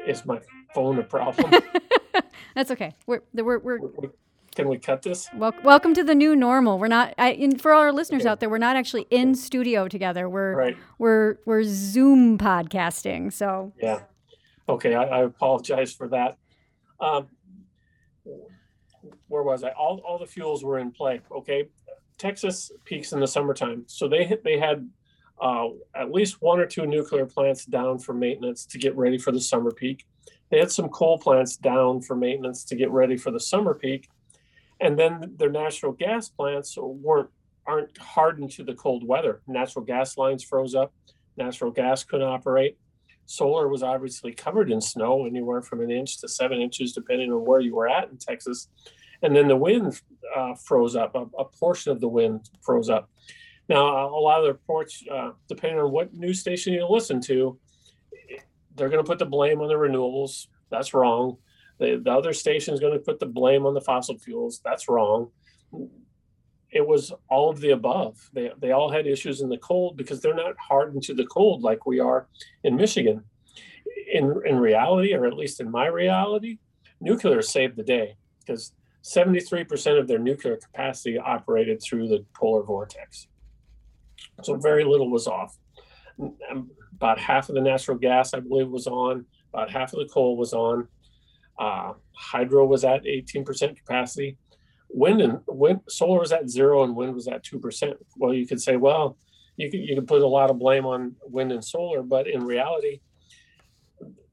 Is 0.08 0.24
my 0.26 0.40
phone 0.74 0.98
a 0.98 1.02
problem? 1.02 1.52
That's 2.54 2.70
okay. 2.70 2.94
We're 3.06 3.22
we're, 3.32 3.58
we're, 3.58 3.78
we're 3.80 4.10
can 4.56 4.68
we 4.68 4.78
cut 4.78 5.02
this? 5.02 5.28
Well, 5.34 5.52
welcome 5.62 5.92
to 5.94 6.02
the 6.02 6.14
new 6.14 6.34
normal. 6.34 6.78
We're 6.78 6.88
not 6.88 7.14
I, 7.18 7.48
for 7.58 7.72
all 7.72 7.82
our 7.82 7.92
listeners 7.92 8.22
okay. 8.22 8.30
out 8.30 8.40
there. 8.40 8.48
We're 8.48 8.58
not 8.58 8.74
actually 8.74 9.06
in 9.10 9.34
studio 9.34 9.86
together. 9.86 10.28
We're 10.28 10.56
right. 10.56 10.76
we're 10.98 11.36
we're 11.44 11.62
Zoom 11.62 12.38
podcasting. 12.38 13.32
So 13.32 13.74
yeah, 13.80 14.00
okay. 14.68 14.94
I, 14.94 15.04
I 15.04 15.22
apologize 15.24 15.92
for 15.92 16.08
that. 16.08 16.38
Um, 16.98 17.28
where 19.28 19.42
was 19.42 19.62
I? 19.62 19.70
All 19.70 20.00
all 20.08 20.18
the 20.18 20.26
fuels 20.26 20.64
were 20.64 20.78
in 20.78 20.90
play. 20.90 21.20
Okay, 21.30 21.68
Texas 22.16 22.72
peaks 22.84 23.12
in 23.12 23.20
the 23.20 23.28
summertime, 23.28 23.84
so 23.86 24.08
they 24.08 24.38
they 24.42 24.58
had 24.58 24.88
uh, 25.40 25.66
at 25.94 26.10
least 26.10 26.40
one 26.40 26.58
or 26.58 26.66
two 26.66 26.86
nuclear 26.86 27.26
plants 27.26 27.66
down 27.66 27.98
for 27.98 28.14
maintenance 28.14 28.64
to 28.66 28.78
get 28.78 28.96
ready 28.96 29.18
for 29.18 29.32
the 29.32 29.40
summer 29.40 29.70
peak. 29.70 30.06
They 30.48 30.58
had 30.58 30.70
some 30.70 30.88
coal 30.88 31.18
plants 31.18 31.58
down 31.58 32.00
for 32.00 32.16
maintenance 32.16 32.64
to 32.64 32.76
get 32.76 32.90
ready 32.90 33.18
for 33.18 33.30
the 33.30 33.40
summer 33.40 33.74
peak 33.74 34.08
and 34.80 34.98
then 34.98 35.34
their 35.38 35.50
natural 35.50 35.92
gas 35.92 36.28
plants 36.28 36.76
weren't 36.76 37.30
aren't 37.66 37.96
hardened 37.98 38.50
to 38.52 38.62
the 38.62 38.74
cold 38.74 39.06
weather. 39.06 39.42
Natural 39.48 39.84
gas 39.84 40.16
lines 40.16 40.44
froze 40.44 40.74
up. 40.74 40.92
Natural 41.36 41.70
gas 41.70 42.04
couldn't 42.04 42.28
operate. 42.28 42.78
Solar 43.26 43.66
was 43.68 43.82
obviously 43.82 44.32
covered 44.32 44.70
in 44.70 44.80
snow, 44.80 45.26
anywhere 45.26 45.60
from 45.60 45.80
an 45.80 45.90
inch 45.90 46.20
to 46.20 46.28
seven 46.28 46.60
inches, 46.60 46.92
depending 46.92 47.32
on 47.32 47.44
where 47.44 47.58
you 47.58 47.74
were 47.74 47.88
at 47.88 48.08
in 48.08 48.18
Texas. 48.18 48.68
And 49.22 49.34
then 49.34 49.48
the 49.48 49.56
wind 49.56 50.00
uh, 50.34 50.54
froze 50.54 50.94
up. 50.94 51.16
A, 51.16 51.26
a, 51.38 51.44
portion 51.44 51.90
of 51.90 52.00
the 52.00 52.08
wind 52.08 52.48
froze 52.62 52.88
up. 52.88 53.10
Now, 53.68 54.08
a 54.08 54.20
lot 54.20 54.38
of 54.38 54.44
the 54.44 54.52
reports, 54.52 55.02
uh, 55.10 55.30
depending 55.48 55.80
on 55.80 55.90
what 55.90 56.14
news 56.14 56.38
station 56.38 56.72
you 56.72 56.86
listen 56.88 57.20
to, 57.22 57.58
they're 58.76 58.88
going 58.88 59.02
to 59.02 59.08
put 59.08 59.18
the 59.18 59.26
blame 59.26 59.60
on 59.60 59.68
the 59.68 59.74
renewables. 59.74 60.46
That's 60.70 60.94
wrong. 60.94 61.38
The, 61.78 62.00
the 62.02 62.10
other 62.10 62.32
station 62.32 62.74
is 62.74 62.80
going 62.80 62.94
to 62.94 62.98
put 62.98 63.18
the 63.18 63.26
blame 63.26 63.66
on 63.66 63.74
the 63.74 63.80
fossil 63.80 64.18
fuels. 64.18 64.60
That's 64.64 64.88
wrong. 64.88 65.30
It 66.70 66.86
was 66.86 67.12
all 67.28 67.50
of 67.50 67.60
the 67.60 67.70
above. 67.70 68.30
They, 68.32 68.50
they 68.58 68.72
all 68.72 68.90
had 68.90 69.06
issues 69.06 69.40
in 69.40 69.48
the 69.48 69.58
cold 69.58 69.96
because 69.96 70.20
they're 70.20 70.34
not 70.34 70.54
hardened 70.58 71.02
to 71.04 71.14
the 71.14 71.26
cold 71.26 71.62
like 71.62 71.86
we 71.86 72.00
are 72.00 72.28
in 72.64 72.76
Michigan. 72.76 73.24
In, 74.12 74.40
in 74.44 74.56
reality, 74.58 75.14
or 75.14 75.26
at 75.26 75.34
least 75.34 75.60
in 75.60 75.70
my 75.70 75.86
reality, 75.86 76.58
nuclear 77.00 77.42
saved 77.42 77.76
the 77.76 77.82
day 77.82 78.16
because 78.40 78.72
73% 79.02 79.98
of 79.98 80.08
their 80.08 80.18
nuclear 80.18 80.56
capacity 80.56 81.18
operated 81.18 81.80
through 81.82 82.08
the 82.08 82.24
polar 82.34 82.62
vortex. 82.62 83.28
So 84.42 84.56
very 84.56 84.84
little 84.84 85.10
was 85.10 85.26
off. 85.26 85.56
About 86.92 87.18
half 87.18 87.48
of 87.48 87.54
the 87.54 87.60
natural 87.60 87.96
gas, 87.96 88.34
I 88.34 88.40
believe, 88.40 88.68
was 88.68 88.86
on. 88.86 89.26
About 89.52 89.70
half 89.70 89.92
of 89.92 90.00
the 90.00 90.12
coal 90.12 90.36
was 90.36 90.52
on. 90.52 90.88
Uh, 91.58 91.94
hydro 92.14 92.66
was 92.66 92.84
at 92.84 93.04
18% 93.04 93.76
capacity. 93.76 94.36
Wind 94.88 95.20
and 95.20 95.40
wind, 95.46 95.80
solar 95.88 96.20
was 96.20 96.32
at 96.32 96.48
zero, 96.48 96.84
and 96.84 96.94
wind 96.94 97.14
was 97.14 97.28
at 97.28 97.42
two 97.42 97.58
percent. 97.58 97.96
Well, 98.16 98.32
you 98.32 98.46
could 98.46 98.60
say, 98.60 98.76
well, 98.76 99.18
you 99.56 99.70
could 99.70 99.80
you 99.80 100.00
put 100.02 100.22
a 100.22 100.26
lot 100.26 100.50
of 100.50 100.58
blame 100.58 100.86
on 100.86 101.16
wind 101.24 101.52
and 101.52 101.64
solar, 101.64 102.02
but 102.02 102.28
in 102.28 102.44
reality, 102.44 103.00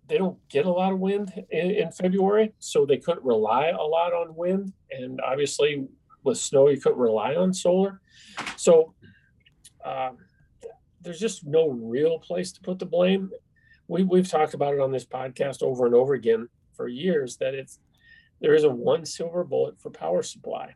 they 0.08 0.18
don't 0.18 0.38
get 0.50 0.66
a 0.66 0.72
lot 0.72 0.94
of 0.94 1.00
wind 1.00 1.34
in, 1.50 1.72
in, 1.72 1.92
February, 1.92 2.54
so 2.60 2.86
they 2.86 2.98
couldn't 2.98 3.26
rely 3.26 3.70
a 3.70 3.82
lot 3.82 4.14
on 4.14 4.36
wind. 4.36 4.74
And 4.92 5.20
obviously, 5.22 5.88
with 6.24 6.38
snow, 6.38 6.70
you 6.70 6.80
couldn't 6.80 7.00
rely 7.00 7.36
on 7.36 7.54
solar. 7.54 8.00
So 8.56 8.94
uh, 9.84 10.12
there's 11.02 11.20
just 11.20 11.46
no 11.46 11.70
real 11.70 12.20
place 12.20 12.52
to 12.54 12.62
put 12.62 12.80
the 12.80 12.86
blame. 12.86 13.32
We, 13.88 14.04
we've 14.04 14.30
talked 14.30 14.54
about 14.54 14.74
it 14.74 14.80
on 14.80 14.92
this 14.92 15.06
podcast 15.06 15.64
over 15.64 15.86
and 15.86 15.96
over 15.96 16.14
again 16.14 16.48
for 16.76 16.88
years 16.88 17.38
that 17.38 17.54
it's 17.54 17.80
there 18.42 18.54
is 18.54 18.64
a 18.64 18.70
one 18.70 19.06
silver 19.06 19.44
bullet 19.44 19.80
for 19.80 19.90
power 19.90 20.22
supply. 20.22 20.76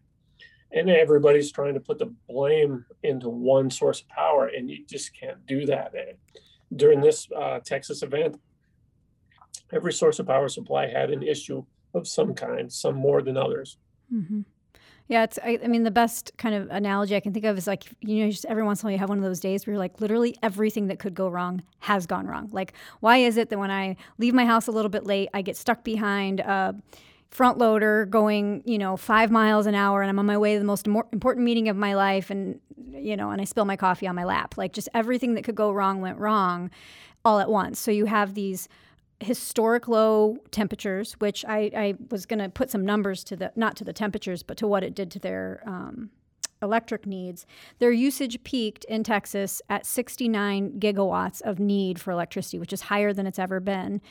And 0.71 0.89
everybody's 0.89 1.51
trying 1.51 1.75
to 1.75 1.79
put 1.79 1.97
the 1.97 2.13
blame 2.27 2.85
into 3.03 3.29
one 3.29 3.69
source 3.69 4.01
of 4.01 4.07
power, 4.09 4.47
and 4.47 4.69
you 4.69 4.85
just 4.85 5.17
can't 5.17 5.45
do 5.45 5.65
that. 5.65 5.93
During 6.75 6.99
this 7.01 7.27
uh, 7.31 7.59
Texas 7.63 8.03
event, 8.03 8.39
every 9.71 9.93
source 9.93 10.19
of 10.19 10.27
power 10.27 10.49
supply 10.49 10.87
had 10.87 11.09
an 11.09 11.23
issue 11.23 11.63
of 11.93 12.07
some 12.07 12.33
kind, 12.33 12.71
some 12.71 12.95
more 12.95 13.21
than 13.21 13.37
others. 13.37 13.77
Mm-hmm. 14.13 14.41
Yeah, 15.07 15.23
it's. 15.23 15.39
I, 15.43 15.59
I, 15.63 15.67
mean, 15.67 15.83
the 15.83 15.91
best 15.91 16.33
kind 16.37 16.53
of 16.53 16.69
analogy 16.69 17.15
I 17.15 17.21
can 17.21 17.33
think 17.33 17.45
of 17.45 17.57
is 17.57 17.65
like 17.65 17.85
you 18.01 18.25
know, 18.25 18.31
just 18.31 18.45
every 18.45 18.63
once 18.63 18.81
in 18.81 18.85
a 18.85 18.87
while 18.87 18.91
you 18.93 18.99
have 18.99 19.09
one 19.09 19.17
of 19.17 19.23
those 19.23 19.39
days 19.39 19.65
where 19.65 19.73
you're 19.73 19.79
like, 19.79 20.01
literally 20.01 20.35
everything 20.43 20.87
that 20.87 20.99
could 20.99 21.15
go 21.15 21.29
wrong 21.29 21.63
has 21.79 22.05
gone 22.05 22.27
wrong. 22.27 22.49
Like, 22.51 22.73
why 22.99 23.17
is 23.17 23.37
it 23.37 23.49
that 23.49 23.57
when 23.57 23.71
I 23.71 23.95
leave 24.17 24.33
my 24.33 24.45
house 24.45 24.67
a 24.67 24.71
little 24.71 24.89
bit 24.89 25.05
late, 25.05 25.29
I 25.33 25.41
get 25.41 25.55
stuck 25.55 25.83
behind 25.83 26.41
a 26.41 26.75
front 27.29 27.57
loader 27.57 28.05
going, 28.05 28.63
you 28.65 28.77
know, 28.77 28.97
five 28.97 29.31
miles 29.31 29.65
an 29.65 29.75
hour, 29.75 30.01
and 30.01 30.09
I'm 30.09 30.19
on 30.19 30.25
my 30.25 30.37
way 30.37 30.53
to 30.53 30.59
the 30.59 30.65
most 30.65 30.87
important 30.87 31.45
meeting 31.45 31.69
of 31.69 31.77
my 31.77 31.93
life, 31.95 32.29
and 32.29 32.59
you 32.91 33.15
know, 33.15 33.31
and 33.31 33.39
I 33.39 33.45
spill 33.45 33.65
my 33.65 33.77
coffee 33.77 34.07
on 34.07 34.15
my 34.15 34.25
lap. 34.25 34.55
Like, 34.57 34.73
just 34.73 34.89
everything 34.93 35.35
that 35.35 35.43
could 35.43 35.55
go 35.55 35.71
wrong 35.71 36.01
went 36.01 36.17
wrong, 36.17 36.69
all 37.23 37.39
at 37.39 37.49
once. 37.49 37.79
So 37.79 37.91
you 37.91 38.05
have 38.05 38.33
these 38.33 38.67
historic 39.19 39.87
low 39.87 40.37
temperatures, 40.51 41.13
which 41.19 41.43
I, 41.45 41.71
I 41.75 41.95
was 42.11 42.25
going 42.25 42.39
to 42.39 42.49
put 42.49 42.69
some 42.69 42.85
numbers 42.85 43.23
to 43.25 43.35
the, 43.35 43.51
not 43.55 43.75
to 43.77 43.83
the 43.83 43.93
temperatures, 43.93 44.43
but 44.43 44.57
to 44.57 44.67
what 44.67 44.83
it 44.83 44.93
did 44.93 45.09
to 45.11 45.19
their 45.19 45.63
um, 45.65 46.11
electric 46.61 47.05
needs. 47.05 47.45
Their 47.79 47.91
usage 47.91 48.43
peaked 48.43 48.83
in 48.85 49.03
Texas 49.03 49.61
at 49.69 49.85
69 49.85 50.79
gigawatts 50.79 51.41
of 51.41 51.59
need 51.59 51.99
for 51.99 52.11
electricity, 52.11 52.59
which 52.59 52.73
is 52.73 52.81
higher 52.81 53.13
than 53.13 53.27
it's 53.27 53.39
ever 53.39 53.59
been. 53.59 54.01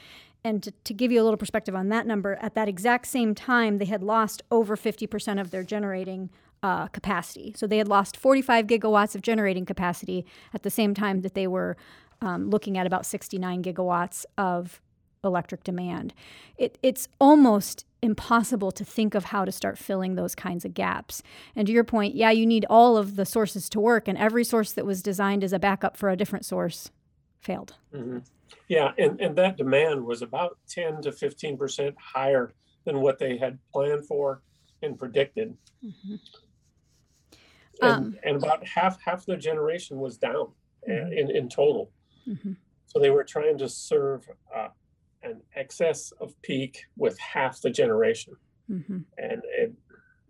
And 0.44 0.62
to, 0.62 0.70
to 0.70 0.94
give 0.94 1.10
you 1.10 1.20
a 1.20 1.24
little 1.24 1.36
perspective 1.36 1.74
on 1.74 1.88
that 1.88 2.06
number, 2.06 2.38
at 2.40 2.54
that 2.54 2.68
exact 2.68 3.06
same 3.06 3.34
time, 3.34 3.78
they 3.78 3.84
had 3.84 4.02
lost 4.02 4.42
over 4.50 4.76
50% 4.76 5.40
of 5.40 5.50
their 5.50 5.64
generating 5.64 6.30
uh, 6.62 6.86
capacity. 6.88 7.52
So 7.56 7.66
they 7.66 7.78
had 7.78 7.88
lost 7.88 8.16
45 8.16 8.66
gigawatts 8.66 9.14
of 9.14 9.22
generating 9.22 9.64
capacity 9.64 10.24
at 10.54 10.62
the 10.62 10.70
same 10.70 10.94
time 10.94 11.22
that 11.22 11.34
they 11.34 11.46
were 11.46 11.76
um, 12.22 12.48
looking 12.48 12.78
at 12.78 12.86
about 12.86 13.04
69 13.04 13.62
gigawatts 13.62 14.24
of 14.38 14.80
electric 15.26 15.64
demand. 15.64 16.14
It, 16.56 16.78
it's 16.82 17.08
almost 17.20 17.84
impossible 18.02 18.70
to 18.70 18.84
think 18.84 19.14
of 19.14 19.24
how 19.24 19.44
to 19.44 19.52
start 19.52 19.78
filling 19.78 20.14
those 20.14 20.34
kinds 20.34 20.64
of 20.64 20.74
gaps. 20.74 21.22
And 21.54 21.66
to 21.66 21.72
your 21.72 21.84
point, 21.84 22.14
yeah, 22.14 22.30
you 22.30 22.46
need 22.46 22.64
all 22.70 22.96
of 22.96 23.16
the 23.16 23.26
sources 23.26 23.68
to 23.70 23.80
work, 23.80 24.08
and 24.08 24.16
every 24.16 24.44
source 24.44 24.72
that 24.72 24.86
was 24.86 25.02
designed 25.02 25.42
as 25.44 25.52
a 25.52 25.58
backup 25.58 25.96
for 25.96 26.08
a 26.08 26.16
different 26.16 26.44
source 26.44 26.90
failed. 27.40 27.74
Mm-hmm. 27.94 28.18
Yeah, 28.68 28.92
and, 28.98 29.20
and 29.20 29.36
that 29.36 29.56
demand 29.56 30.04
was 30.04 30.22
about 30.22 30.58
10 30.68 31.02
to 31.02 31.10
15% 31.10 31.94
higher 31.98 32.52
than 32.84 33.00
what 33.00 33.18
they 33.18 33.36
had 33.36 33.58
planned 33.72 34.06
for 34.06 34.42
and 34.82 34.98
predicted. 34.98 35.56
Mm-hmm. 35.84 36.16
And, 37.82 37.92
um, 37.92 38.16
and 38.24 38.36
about 38.36 38.66
half 38.66 38.98
half 39.04 39.26
the 39.26 39.36
generation 39.36 39.98
was 39.98 40.16
down 40.16 40.48
mm-hmm. 40.88 41.12
in, 41.12 41.30
in 41.30 41.48
total. 41.48 41.90
Mm-hmm. 42.26 42.52
So 42.86 42.98
they 42.98 43.10
were 43.10 43.24
trying 43.24 43.58
to 43.58 43.68
serve 43.68 44.26
uh, 44.54 44.68
an 45.26 45.42
excess 45.54 46.12
of 46.20 46.40
peak 46.42 46.84
with 46.96 47.18
half 47.18 47.60
the 47.60 47.70
generation. 47.70 48.34
Mm-hmm. 48.70 48.98
And 49.18 49.42
it, 49.58 49.72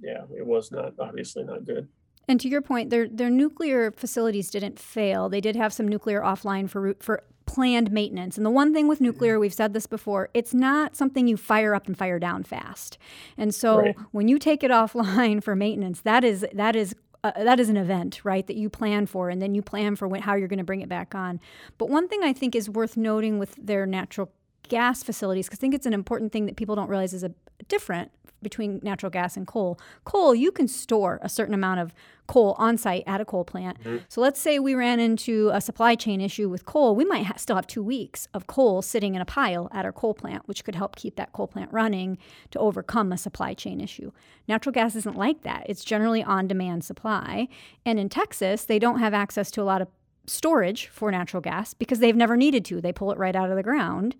yeah, 0.01 0.25
it 0.37 0.47
was 0.47 0.71
not 0.71 0.95
obviously 0.99 1.45
not 1.45 1.65
good. 1.65 1.89
And 2.29 2.41
to 2.41 2.49
your 2.49 2.61
point, 2.61 2.91
their 2.91 3.09
their 3.09 3.31
nuclear 3.31 3.93
facilities 3.93 4.51
didn't 4.51 4.79
fail. 4.79 5.29
They 5.29 5.41
did 5.41 5.57
have 5.57 5.73
some 5.73 5.87
nuclear 5.87 6.21
offline 6.21 6.69
for 6.69 6.97
for 7.01 7.23
planned 7.47 7.93
maintenance. 7.93 8.37
And 8.37 8.45
the 8.45 8.51
one 8.51 8.75
thing 8.75 8.89
with 8.89 9.01
nuclear, 9.01 9.35
mm-hmm. 9.35 9.43
we've 9.43 9.55
said 9.55 9.73
this 9.73 9.87
before, 9.87 10.29
it's 10.35 10.53
not 10.53 10.97
something 10.97 11.29
you 11.29 11.37
fire 11.37 11.77
up 11.77 11.87
and 11.87 11.97
fire 11.97 12.19
down 12.19 12.43
fast. 12.43 12.99
And 13.39 13.55
so 13.55 13.79
right. 13.79 13.97
when 14.11 14.27
you 14.27 14.39
take 14.39 14.65
it 14.65 14.71
offline 14.73 15.43
for 15.43 15.55
maintenance, 15.55 16.01
that 16.01 16.25
is 16.25 16.45
that 16.53 16.75
is 16.75 16.95
uh, 17.25 17.33
that 17.43 17.59
is 17.59 17.69
an 17.69 17.77
event, 17.77 18.21
right, 18.25 18.47
that 18.47 18.57
you 18.57 18.69
plan 18.69 19.07
for, 19.07 19.31
and 19.31 19.41
then 19.41 19.55
you 19.55 19.63
plan 19.63 19.97
for 19.97 20.07
when, 20.07 20.23
how 20.23 20.35
you're 20.35 20.49
going 20.49 20.59
to 20.59 20.65
bring 20.65 20.83
it 20.83 20.89
back 20.89 21.15
on. 21.15 21.41
But 21.79 21.89
one 21.89 22.09
thing 22.09 22.21
I 22.23 22.33
think 22.33 22.55
is 22.55 22.69
worth 22.71 22.97
noting 22.97 23.39
with 23.39 23.57
their 23.57 23.87
natural 23.87 24.31
gas 24.69 25.03
facilities, 25.03 25.47
because 25.47 25.59
I 25.59 25.61
think 25.61 25.75
it's 25.75 25.87
an 25.87 25.95
important 25.95 26.33
thing 26.33 26.47
that 26.47 26.57
people 26.57 26.75
don't 26.75 26.89
realize 26.89 27.13
is 27.15 27.23
a 27.23 27.33
different 27.69 28.11
between 28.43 28.81
natural 28.83 29.11
gas 29.11 29.37
and 29.37 29.47
coal. 29.47 29.79
Coal, 30.05 30.35
you 30.35 30.53
can 30.53 30.69
store 30.69 31.19
a 31.23 31.29
certain 31.29 31.55
amount 31.55 31.81
of 31.81 31.95
coal 32.27 32.55
on 32.59 32.77
site 32.77 33.03
at 33.07 33.21
a 33.21 33.25
coal 33.25 33.45
plant. 33.45 33.79
Mm-hmm. 33.81 33.99
So 34.09 34.21
let's 34.21 34.41
say 34.41 34.59
we 34.59 34.75
ran 34.75 35.01
into 35.01 35.51
a 35.53 35.61
supply 35.61 35.95
chain 35.95 36.21
issue 36.21 36.49
with 36.49 36.65
coal, 36.65 36.95
we 36.95 37.05
might 37.05 37.27
ha- 37.27 37.35
still 37.37 37.57
have 37.57 37.67
two 37.67 37.83
weeks 37.83 38.29
of 38.35 38.47
coal 38.47 38.83
sitting 38.83 39.15
in 39.15 39.21
a 39.21 39.25
pile 39.25 39.69
at 39.73 39.85
our 39.85 39.93
coal 39.93 40.15
plant, 40.15 40.47
which 40.47 40.65
could 40.65 40.75
help 40.75 40.97
keep 40.97 41.17
that 41.17 41.33
coal 41.33 41.47
plant 41.47 41.73
running 41.73 42.19
to 42.51 42.59
overcome 42.59 43.13
a 43.13 43.19
supply 43.19 43.55
chain 43.55 43.81
issue. 43.81 44.13
Natural 44.47 44.73
gas 44.73 44.95
isn't 44.97 45.17
like 45.17 45.43
that. 45.43 45.65
It's 45.67 45.85
generally 45.85 46.23
on 46.23 46.47
demand 46.47 46.85
supply. 46.85 47.49
And 47.85 47.99
in 47.99 48.09
Texas, 48.09 48.65
they 48.65 48.79
don't 48.79 48.99
have 48.99 49.15
access 49.15 49.51
to 49.53 49.63
a 49.63 49.65
lot 49.65 49.83
of 49.83 49.89
storage 50.27 50.89
for 50.89 51.11
natural 51.11 51.41
gas 51.41 51.73
because 51.75 52.01
they've 52.01 52.17
never 52.17 52.37
needed 52.37 52.65
to. 52.67 52.81
They 52.81 52.93
pull 52.93 53.13
it 53.13 53.19
right 53.19 53.37
out 53.37 53.51
of 53.51 53.57
the 53.57 53.63
ground. 53.63 54.17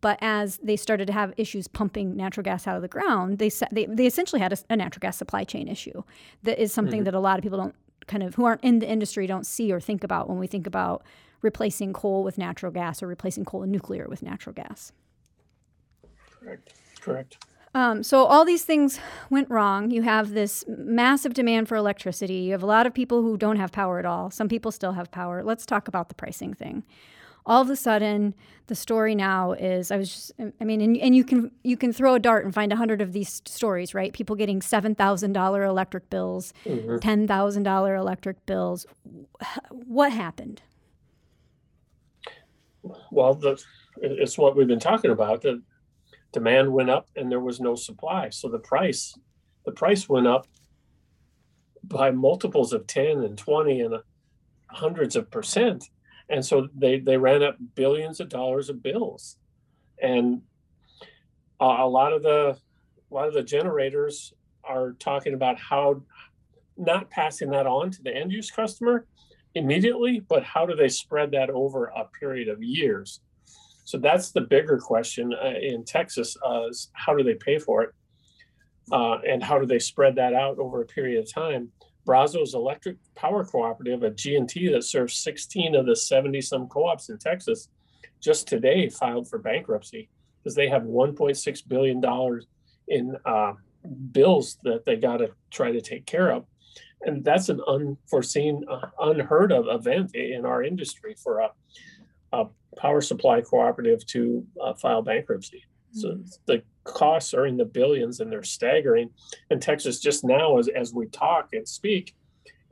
But 0.00 0.18
as 0.22 0.58
they 0.62 0.76
started 0.76 1.06
to 1.06 1.12
have 1.12 1.34
issues 1.36 1.68
pumping 1.68 2.16
natural 2.16 2.42
gas 2.42 2.66
out 2.66 2.76
of 2.76 2.82
the 2.82 2.88
ground, 2.88 3.38
they 3.38 3.50
they, 3.70 3.86
they 3.86 4.06
essentially 4.06 4.40
had 4.40 4.52
a, 4.52 4.58
a 4.70 4.76
natural 4.76 5.00
gas 5.00 5.16
supply 5.16 5.44
chain 5.44 5.68
issue. 5.68 6.02
That 6.42 6.60
is 6.60 6.72
something 6.72 7.00
mm-hmm. 7.00 7.04
that 7.04 7.14
a 7.14 7.20
lot 7.20 7.38
of 7.38 7.42
people 7.42 7.58
don't 7.58 7.74
kind 8.06 8.22
of 8.22 8.34
who 8.34 8.44
aren't 8.44 8.64
in 8.64 8.78
the 8.78 8.88
industry 8.88 9.26
don't 9.26 9.46
see 9.46 9.72
or 9.72 9.80
think 9.80 10.02
about 10.02 10.28
when 10.28 10.38
we 10.38 10.46
think 10.46 10.66
about 10.66 11.02
replacing 11.42 11.92
coal 11.92 12.24
with 12.24 12.38
natural 12.38 12.72
gas 12.72 13.02
or 13.02 13.06
replacing 13.06 13.44
coal 13.44 13.62
and 13.62 13.72
nuclear 13.72 14.08
with 14.08 14.22
natural 14.22 14.52
gas. 14.54 14.92
Correct. 16.30 16.74
Correct. 17.00 17.46
Um, 17.72 18.02
so 18.02 18.24
all 18.24 18.44
these 18.44 18.64
things 18.64 18.98
went 19.30 19.48
wrong. 19.48 19.92
You 19.92 20.02
have 20.02 20.32
this 20.32 20.64
massive 20.66 21.34
demand 21.34 21.68
for 21.68 21.76
electricity. 21.76 22.34
You 22.34 22.52
have 22.52 22.64
a 22.64 22.66
lot 22.66 22.86
of 22.86 22.92
people 22.92 23.22
who 23.22 23.36
don't 23.36 23.56
have 23.56 23.70
power 23.70 24.00
at 24.00 24.04
all. 24.04 24.30
Some 24.30 24.48
people 24.48 24.72
still 24.72 24.92
have 24.92 25.12
power. 25.12 25.44
Let's 25.44 25.64
talk 25.64 25.86
about 25.86 26.08
the 26.08 26.16
pricing 26.16 26.52
thing 26.52 26.82
all 27.50 27.60
of 27.60 27.68
a 27.68 27.76
sudden 27.76 28.32
the 28.68 28.74
story 28.74 29.14
now 29.14 29.52
is 29.52 29.90
i 29.90 29.96
was 29.96 30.08
just 30.08 30.32
i 30.60 30.64
mean 30.64 30.80
and, 30.80 30.96
and 30.96 31.16
you 31.16 31.24
can 31.24 31.50
you 31.64 31.76
can 31.76 31.92
throw 31.92 32.14
a 32.14 32.18
dart 32.18 32.44
and 32.44 32.54
find 32.54 32.72
a 32.72 32.76
hundred 32.76 33.02
of 33.02 33.12
these 33.12 33.42
stories 33.44 33.92
right? 33.92 34.12
People 34.12 34.36
getting 34.36 34.60
$7000 34.60 35.66
electric 35.66 36.08
bills 36.10 36.52
mm-hmm. 36.64 36.96
$10000 36.96 37.98
electric 37.98 38.46
bills. 38.46 38.86
What 39.70 40.12
happened? 40.12 40.62
Well 43.10 43.34
the, 43.34 43.62
it's 44.00 44.38
what 44.38 44.56
we've 44.56 44.68
been 44.68 44.80
talking 44.80 45.10
about 45.10 45.42
the 45.42 45.62
demand 46.32 46.72
went 46.72 46.90
up 46.90 47.08
and 47.16 47.30
there 47.30 47.40
was 47.40 47.60
no 47.60 47.74
supply. 47.74 48.30
So 48.30 48.48
the 48.48 48.58
price 48.58 49.14
the 49.64 49.72
price 49.72 50.08
went 50.08 50.26
up 50.26 50.46
by 51.82 52.10
multiples 52.10 52.72
of 52.72 52.86
10 52.86 53.24
and 53.24 53.36
20 53.36 53.80
and 53.80 53.94
hundreds 54.68 55.16
of 55.16 55.30
percent 55.30 55.88
and 56.30 56.44
so 56.44 56.68
they 56.74 57.00
they 57.00 57.16
ran 57.16 57.42
up 57.42 57.56
billions 57.74 58.20
of 58.20 58.28
dollars 58.28 58.68
of 58.68 58.82
bills. 58.82 59.36
And 60.02 60.42
a, 61.60 61.64
a 61.64 61.88
lot 61.88 62.12
of 62.12 62.22
the 62.22 62.56
a 63.10 63.14
lot 63.14 63.28
of 63.28 63.34
the 63.34 63.42
generators 63.42 64.32
are 64.64 64.92
talking 64.92 65.34
about 65.34 65.58
how 65.58 66.02
not 66.76 67.10
passing 67.10 67.50
that 67.50 67.66
on 67.66 67.90
to 67.90 68.02
the 68.02 68.14
end 68.14 68.32
use 68.32 68.50
customer 68.50 69.06
immediately 69.54 70.20
but 70.20 70.44
how 70.44 70.64
do 70.64 70.76
they 70.76 70.88
spread 70.88 71.32
that 71.32 71.50
over 71.50 71.86
a 71.86 72.04
period 72.18 72.48
of 72.48 72.62
years? 72.62 73.20
So 73.84 73.98
that's 73.98 74.30
the 74.30 74.42
bigger 74.42 74.78
question 74.78 75.34
uh, 75.34 75.54
in 75.60 75.84
Texas: 75.84 76.36
uh, 76.46 76.68
is 76.68 76.90
how 76.92 77.16
do 77.16 77.24
they 77.24 77.34
pay 77.34 77.58
for 77.58 77.82
it, 77.82 77.90
uh, 78.92 79.18
and 79.28 79.42
how 79.42 79.58
do 79.58 79.66
they 79.66 79.80
spread 79.80 80.14
that 80.14 80.32
out 80.32 80.60
over 80.60 80.80
a 80.80 80.86
period 80.86 81.18
of 81.18 81.32
time? 81.32 81.72
Brazos 82.04 82.54
Electric 82.54 82.96
Power 83.14 83.44
Cooperative, 83.44 84.02
a 84.02 84.10
G&T 84.10 84.68
that 84.72 84.84
serves 84.84 85.16
16 85.16 85.74
of 85.74 85.86
the 85.86 85.96
70 85.96 86.40
some 86.40 86.68
co-ops 86.68 87.08
in 87.08 87.18
Texas, 87.18 87.68
just 88.20 88.48
today 88.48 88.88
filed 88.88 89.28
for 89.28 89.38
bankruptcy 89.38 90.08
because 90.38 90.54
they 90.54 90.68
have 90.68 90.82
1.6 90.82 91.68
billion 91.68 92.00
dollars 92.00 92.46
in 92.88 93.16
uh, 93.24 93.52
bills 94.12 94.58
that 94.64 94.84
they 94.84 94.96
got 94.96 95.18
to 95.18 95.30
try 95.50 95.70
to 95.70 95.80
take 95.80 96.06
care 96.06 96.30
of, 96.32 96.44
and 97.02 97.24
that's 97.24 97.48
an 97.48 97.60
unforeseen, 97.66 98.64
uh, 98.68 98.86
unheard 99.00 99.52
of 99.52 99.66
event 99.68 100.14
in 100.14 100.44
our 100.44 100.62
industry 100.62 101.14
for 101.22 101.40
a, 101.40 101.50
a 102.32 102.46
power 102.76 103.00
supply 103.00 103.40
cooperative 103.40 104.04
to 104.06 104.46
uh, 104.62 104.74
file 104.74 105.02
bankruptcy. 105.02 105.64
Mm-hmm. 105.96 106.22
the 106.46 106.62
costs 106.84 107.34
are 107.34 107.46
in 107.46 107.56
the 107.56 107.64
billions 107.64 108.20
and 108.20 108.30
they're 108.30 108.42
staggering. 108.42 109.10
And 109.50 109.60
Texas 109.60 110.00
just 110.00 110.24
now, 110.24 110.58
as, 110.58 110.68
as 110.68 110.92
we 110.92 111.06
talk 111.06 111.50
and 111.52 111.68
speak, 111.68 112.14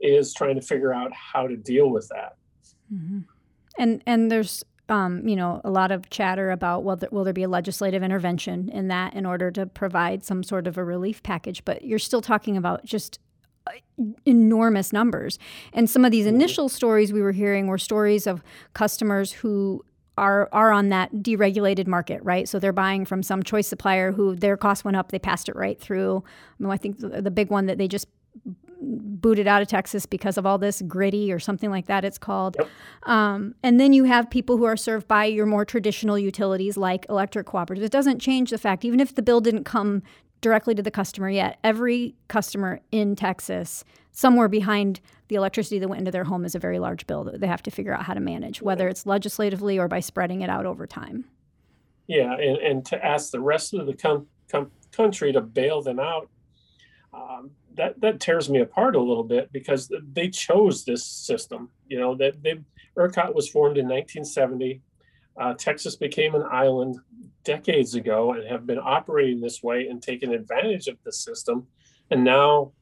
is 0.01 0.33
trying 0.33 0.55
to 0.55 0.61
figure 0.61 0.93
out 0.93 1.11
how 1.13 1.47
to 1.47 1.55
deal 1.55 1.89
with 1.89 2.07
that. 2.09 2.35
Mm-hmm. 2.93 3.19
And 3.77 4.01
and 4.05 4.31
there's 4.31 4.63
um, 4.87 5.27
you 5.27 5.35
know 5.35 5.61
a 5.63 5.69
lot 5.69 5.91
of 5.91 6.09
chatter 6.09 6.51
about 6.51 6.83
well, 6.83 6.99
will 7.11 7.23
there 7.23 7.33
be 7.33 7.43
a 7.43 7.49
legislative 7.49 8.03
intervention 8.03 8.69
in 8.69 8.87
that 8.87 9.13
in 9.13 9.25
order 9.25 9.51
to 9.51 9.65
provide 9.65 10.23
some 10.23 10.43
sort 10.43 10.67
of 10.67 10.77
a 10.77 10.83
relief 10.83 11.21
package? 11.23 11.63
But 11.65 11.83
you're 11.83 11.99
still 11.99 12.21
talking 12.21 12.57
about 12.57 12.85
just 12.85 13.19
uh, 13.67 13.71
enormous 14.25 14.91
numbers. 14.91 15.37
And 15.73 15.89
some 15.89 16.05
of 16.05 16.11
these 16.11 16.25
mm-hmm. 16.25 16.35
initial 16.35 16.69
stories 16.69 17.13
we 17.13 17.21
were 17.21 17.31
hearing 17.31 17.67
were 17.67 17.77
stories 17.77 18.25
of 18.25 18.43
customers 18.73 19.31
who 19.31 19.83
are 20.19 20.49
are 20.51 20.71
on 20.71 20.89
that 20.89 21.11
deregulated 21.15 21.87
market, 21.87 22.21
right? 22.23 22.47
So 22.47 22.59
they're 22.59 22.73
buying 22.73 23.05
from 23.05 23.23
some 23.23 23.41
choice 23.41 23.67
supplier 23.67 24.11
who 24.11 24.35
their 24.35 24.57
cost 24.57 24.85
went 24.85 24.97
up, 24.97 25.11
they 25.11 25.19
passed 25.19 25.49
it 25.49 25.55
right 25.55 25.79
through. 25.79 26.23
I, 26.59 26.63
mean, 26.63 26.71
I 26.71 26.77
think 26.77 26.99
the, 26.99 27.21
the 27.21 27.31
big 27.31 27.49
one 27.49 27.65
that 27.67 27.77
they 27.77 27.87
just 27.87 28.07
booted 28.81 29.47
out 29.47 29.61
of 29.61 29.67
Texas 29.67 30.05
because 30.05 30.37
of 30.37 30.45
all 30.45 30.57
this 30.57 30.81
Griddy 30.81 31.31
or 31.31 31.39
something 31.39 31.69
like 31.69 31.87
that, 31.87 32.05
it's 32.05 32.17
called. 32.17 32.55
Yep. 32.59 32.69
Um, 33.03 33.55
and 33.63 33.79
then 33.79 33.93
you 33.93 34.05
have 34.05 34.29
people 34.29 34.57
who 34.57 34.63
are 34.63 34.77
served 34.77 35.07
by 35.07 35.25
your 35.25 35.45
more 35.45 35.65
traditional 35.65 36.17
utilities 36.17 36.77
like 36.77 37.05
electric 37.09 37.47
cooperatives. 37.47 37.83
It 37.83 37.91
doesn't 37.91 38.19
change 38.19 38.51
the 38.51 38.57
fact, 38.57 38.85
even 38.85 38.99
if 38.99 39.15
the 39.15 39.21
bill 39.21 39.41
didn't 39.41 39.65
come 39.65 40.03
directly 40.41 40.75
to 40.75 40.81
the 40.81 40.91
customer 40.91 41.29
yet, 41.29 41.59
every 41.63 42.15
customer 42.27 42.79
in 42.91 43.15
Texas, 43.15 43.83
somewhere 44.11 44.47
behind 44.47 44.99
the 45.27 45.35
electricity 45.35 45.79
that 45.79 45.87
went 45.87 45.99
into 45.99 46.11
their 46.11 46.23
home, 46.23 46.45
is 46.45 46.55
a 46.55 46.59
very 46.59 46.79
large 46.79 47.05
bill 47.07 47.23
that 47.25 47.39
they 47.39 47.47
have 47.47 47.63
to 47.63 47.71
figure 47.71 47.93
out 47.93 48.03
how 48.03 48.13
to 48.13 48.19
manage, 48.19 48.61
whether 48.61 48.87
it's 48.87 49.05
legislatively 49.05 49.77
or 49.77 49.87
by 49.87 49.99
spreading 49.99 50.41
it 50.41 50.49
out 50.49 50.65
over 50.65 50.87
time. 50.87 51.25
Yeah, 52.07 52.33
and, 52.33 52.57
and 52.57 52.85
to 52.87 53.05
ask 53.05 53.31
the 53.31 53.39
rest 53.39 53.73
of 53.73 53.85
the 53.85 53.93
com- 53.93 54.27
com- 54.51 54.71
country 54.91 55.31
to 55.33 55.41
bail 55.41 55.81
them 55.81 55.99
out, 55.99 56.29
um, 57.13 57.51
that 57.75 57.99
that 58.01 58.19
tears 58.19 58.49
me 58.49 58.59
apart 58.59 58.95
a 58.95 58.99
little 58.99 59.23
bit 59.23 59.51
because 59.51 59.91
they 60.13 60.29
chose 60.29 60.85
this 60.85 61.05
system. 61.05 61.69
You 61.87 61.99
know 61.99 62.15
that 62.15 62.41
they 62.41 62.59
ERCOT 62.97 63.33
was 63.33 63.47
formed 63.49 63.77
in 63.77 63.85
1970. 63.85 64.81
Uh, 65.37 65.53
Texas 65.53 65.95
became 65.95 66.35
an 66.35 66.43
island 66.51 66.97
decades 67.43 67.95
ago 67.95 68.33
and 68.33 68.47
have 68.47 68.65
been 68.65 68.79
operating 68.79 69.39
this 69.39 69.63
way 69.63 69.87
and 69.87 70.01
taking 70.01 70.33
advantage 70.33 70.87
of 70.87 70.97
the 71.03 71.11
system. 71.11 71.67
And 72.11 72.23
now, 72.23 72.73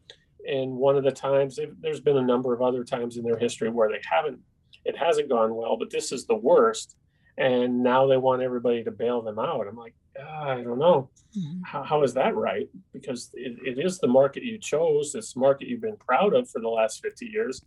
in 0.45 0.75
one 0.75 0.95
of 0.95 1.03
the 1.03 1.11
times, 1.11 1.59
there's 1.81 1.99
been 1.99 2.17
a 2.17 2.21
number 2.21 2.53
of 2.53 2.61
other 2.61 2.83
times 2.83 3.17
in 3.17 3.23
their 3.23 3.37
history 3.37 3.69
where 3.69 3.89
they 3.89 4.01
haven't, 4.09 4.39
it 4.85 4.97
hasn't 4.97 5.29
gone 5.29 5.53
well, 5.55 5.77
but 5.77 5.89
this 5.89 6.11
is 6.11 6.25
the 6.25 6.35
worst. 6.35 6.95
And 7.37 7.83
now 7.83 8.07
they 8.07 8.17
want 8.17 8.41
everybody 8.41 8.83
to 8.83 8.91
bail 8.91 9.21
them 9.21 9.37
out. 9.37 9.67
I'm 9.67 9.75
like, 9.75 9.93
ah, 10.19 10.49
I 10.49 10.63
don't 10.63 10.79
know. 10.79 11.09
Mm-hmm. 11.37 11.61
How, 11.63 11.83
how 11.83 12.03
is 12.03 12.13
that 12.15 12.35
right? 12.35 12.67
Because 12.93 13.29
it, 13.33 13.57
it 13.63 13.85
is 13.85 13.99
the 13.99 14.07
market 14.07 14.43
you 14.43 14.57
chose, 14.57 15.13
this 15.13 15.35
market 15.35 15.67
you've 15.67 15.81
been 15.81 15.97
proud 15.97 16.33
of 16.33 16.49
for 16.49 16.61
the 16.61 16.69
last 16.69 17.03
50 17.03 17.25
years. 17.27 17.61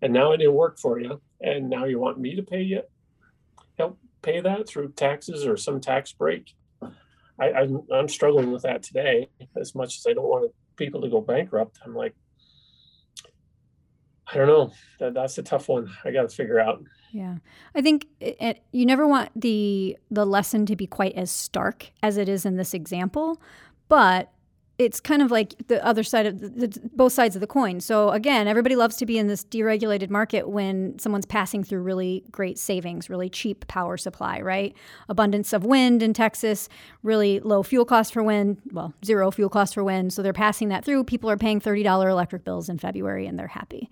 And 0.00 0.12
now 0.12 0.32
it 0.32 0.38
didn't 0.38 0.54
work 0.54 0.78
for 0.78 0.98
you. 0.98 1.20
And 1.40 1.68
now 1.68 1.84
you 1.84 1.98
want 1.98 2.18
me 2.18 2.34
to 2.36 2.42
pay 2.42 2.62
you, 2.62 2.82
pay 4.22 4.40
that 4.40 4.68
through 4.68 4.92
taxes 4.92 5.46
or 5.46 5.56
some 5.56 5.80
tax 5.80 6.12
break. 6.12 6.54
I, 7.40 7.52
I'm, 7.52 7.82
I'm 7.92 8.08
struggling 8.08 8.52
with 8.52 8.62
that 8.62 8.82
today 8.82 9.28
as 9.56 9.74
much 9.74 9.98
as 9.98 10.06
I 10.08 10.12
don't 10.12 10.24
want 10.24 10.52
people 10.76 11.00
to 11.02 11.08
go 11.08 11.20
bankrupt. 11.20 11.78
I'm 11.84 11.94
like, 11.94 12.14
I 14.32 14.36
don't 14.36 14.46
know. 14.46 14.72
That, 15.00 15.14
that's 15.14 15.38
a 15.38 15.42
tough 15.42 15.68
one. 15.68 15.90
I 16.04 16.10
got 16.10 16.28
to 16.28 16.34
figure 16.34 16.60
out. 16.60 16.82
Yeah, 17.12 17.36
I 17.74 17.82
think 17.82 18.06
it, 18.20 18.36
it, 18.40 18.62
you 18.72 18.86
never 18.86 19.06
want 19.06 19.30
the 19.36 19.98
the 20.10 20.24
lesson 20.24 20.64
to 20.66 20.76
be 20.76 20.86
quite 20.86 21.14
as 21.14 21.30
stark 21.30 21.90
as 22.02 22.16
it 22.16 22.28
is 22.28 22.46
in 22.46 22.56
this 22.56 22.72
example, 22.72 23.42
but 23.88 24.32
it's 24.78 25.00
kind 25.00 25.22
of 25.22 25.30
like 25.30 25.54
the 25.68 25.84
other 25.84 26.02
side 26.02 26.26
of 26.26 26.40
the, 26.40 26.48
the, 26.48 26.80
both 26.94 27.12
sides 27.12 27.36
of 27.36 27.40
the 27.40 27.46
coin. 27.46 27.80
So 27.80 28.10
again, 28.10 28.48
everybody 28.48 28.74
loves 28.74 28.96
to 28.96 29.06
be 29.06 29.18
in 29.18 29.26
this 29.26 29.44
deregulated 29.44 30.10
market 30.10 30.48
when 30.48 30.98
someone's 30.98 31.26
passing 31.26 31.62
through 31.62 31.82
really 31.82 32.24
great 32.30 32.58
savings, 32.58 33.10
really 33.10 33.28
cheap 33.28 33.66
power 33.68 33.96
supply, 33.96 34.40
right? 34.40 34.74
Abundance 35.08 35.52
of 35.52 35.64
wind 35.64 36.02
in 36.02 36.14
Texas, 36.14 36.68
really 37.02 37.38
low 37.40 37.62
fuel 37.62 37.84
costs 37.84 38.12
for 38.12 38.22
wind, 38.22 38.58
well, 38.72 38.94
zero 39.04 39.30
fuel 39.30 39.50
costs 39.50 39.74
for 39.74 39.84
wind. 39.84 40.12
So 40.12 40.22
they're 40.22 40.32
passing 40.32 40.68
that 40.68 40.84
through. 40.84 41.04
People 41.04 41.30
are 41.30 41.36
paying 41.36 41.60
$30 41.60 42.10
electric 42.10 42.44
bills 42.44 42.68
in 42.68 42.78
February 42.78 43.26
and 43.26 43.38
they're 43.38 43.48
happy. 43.48 43.90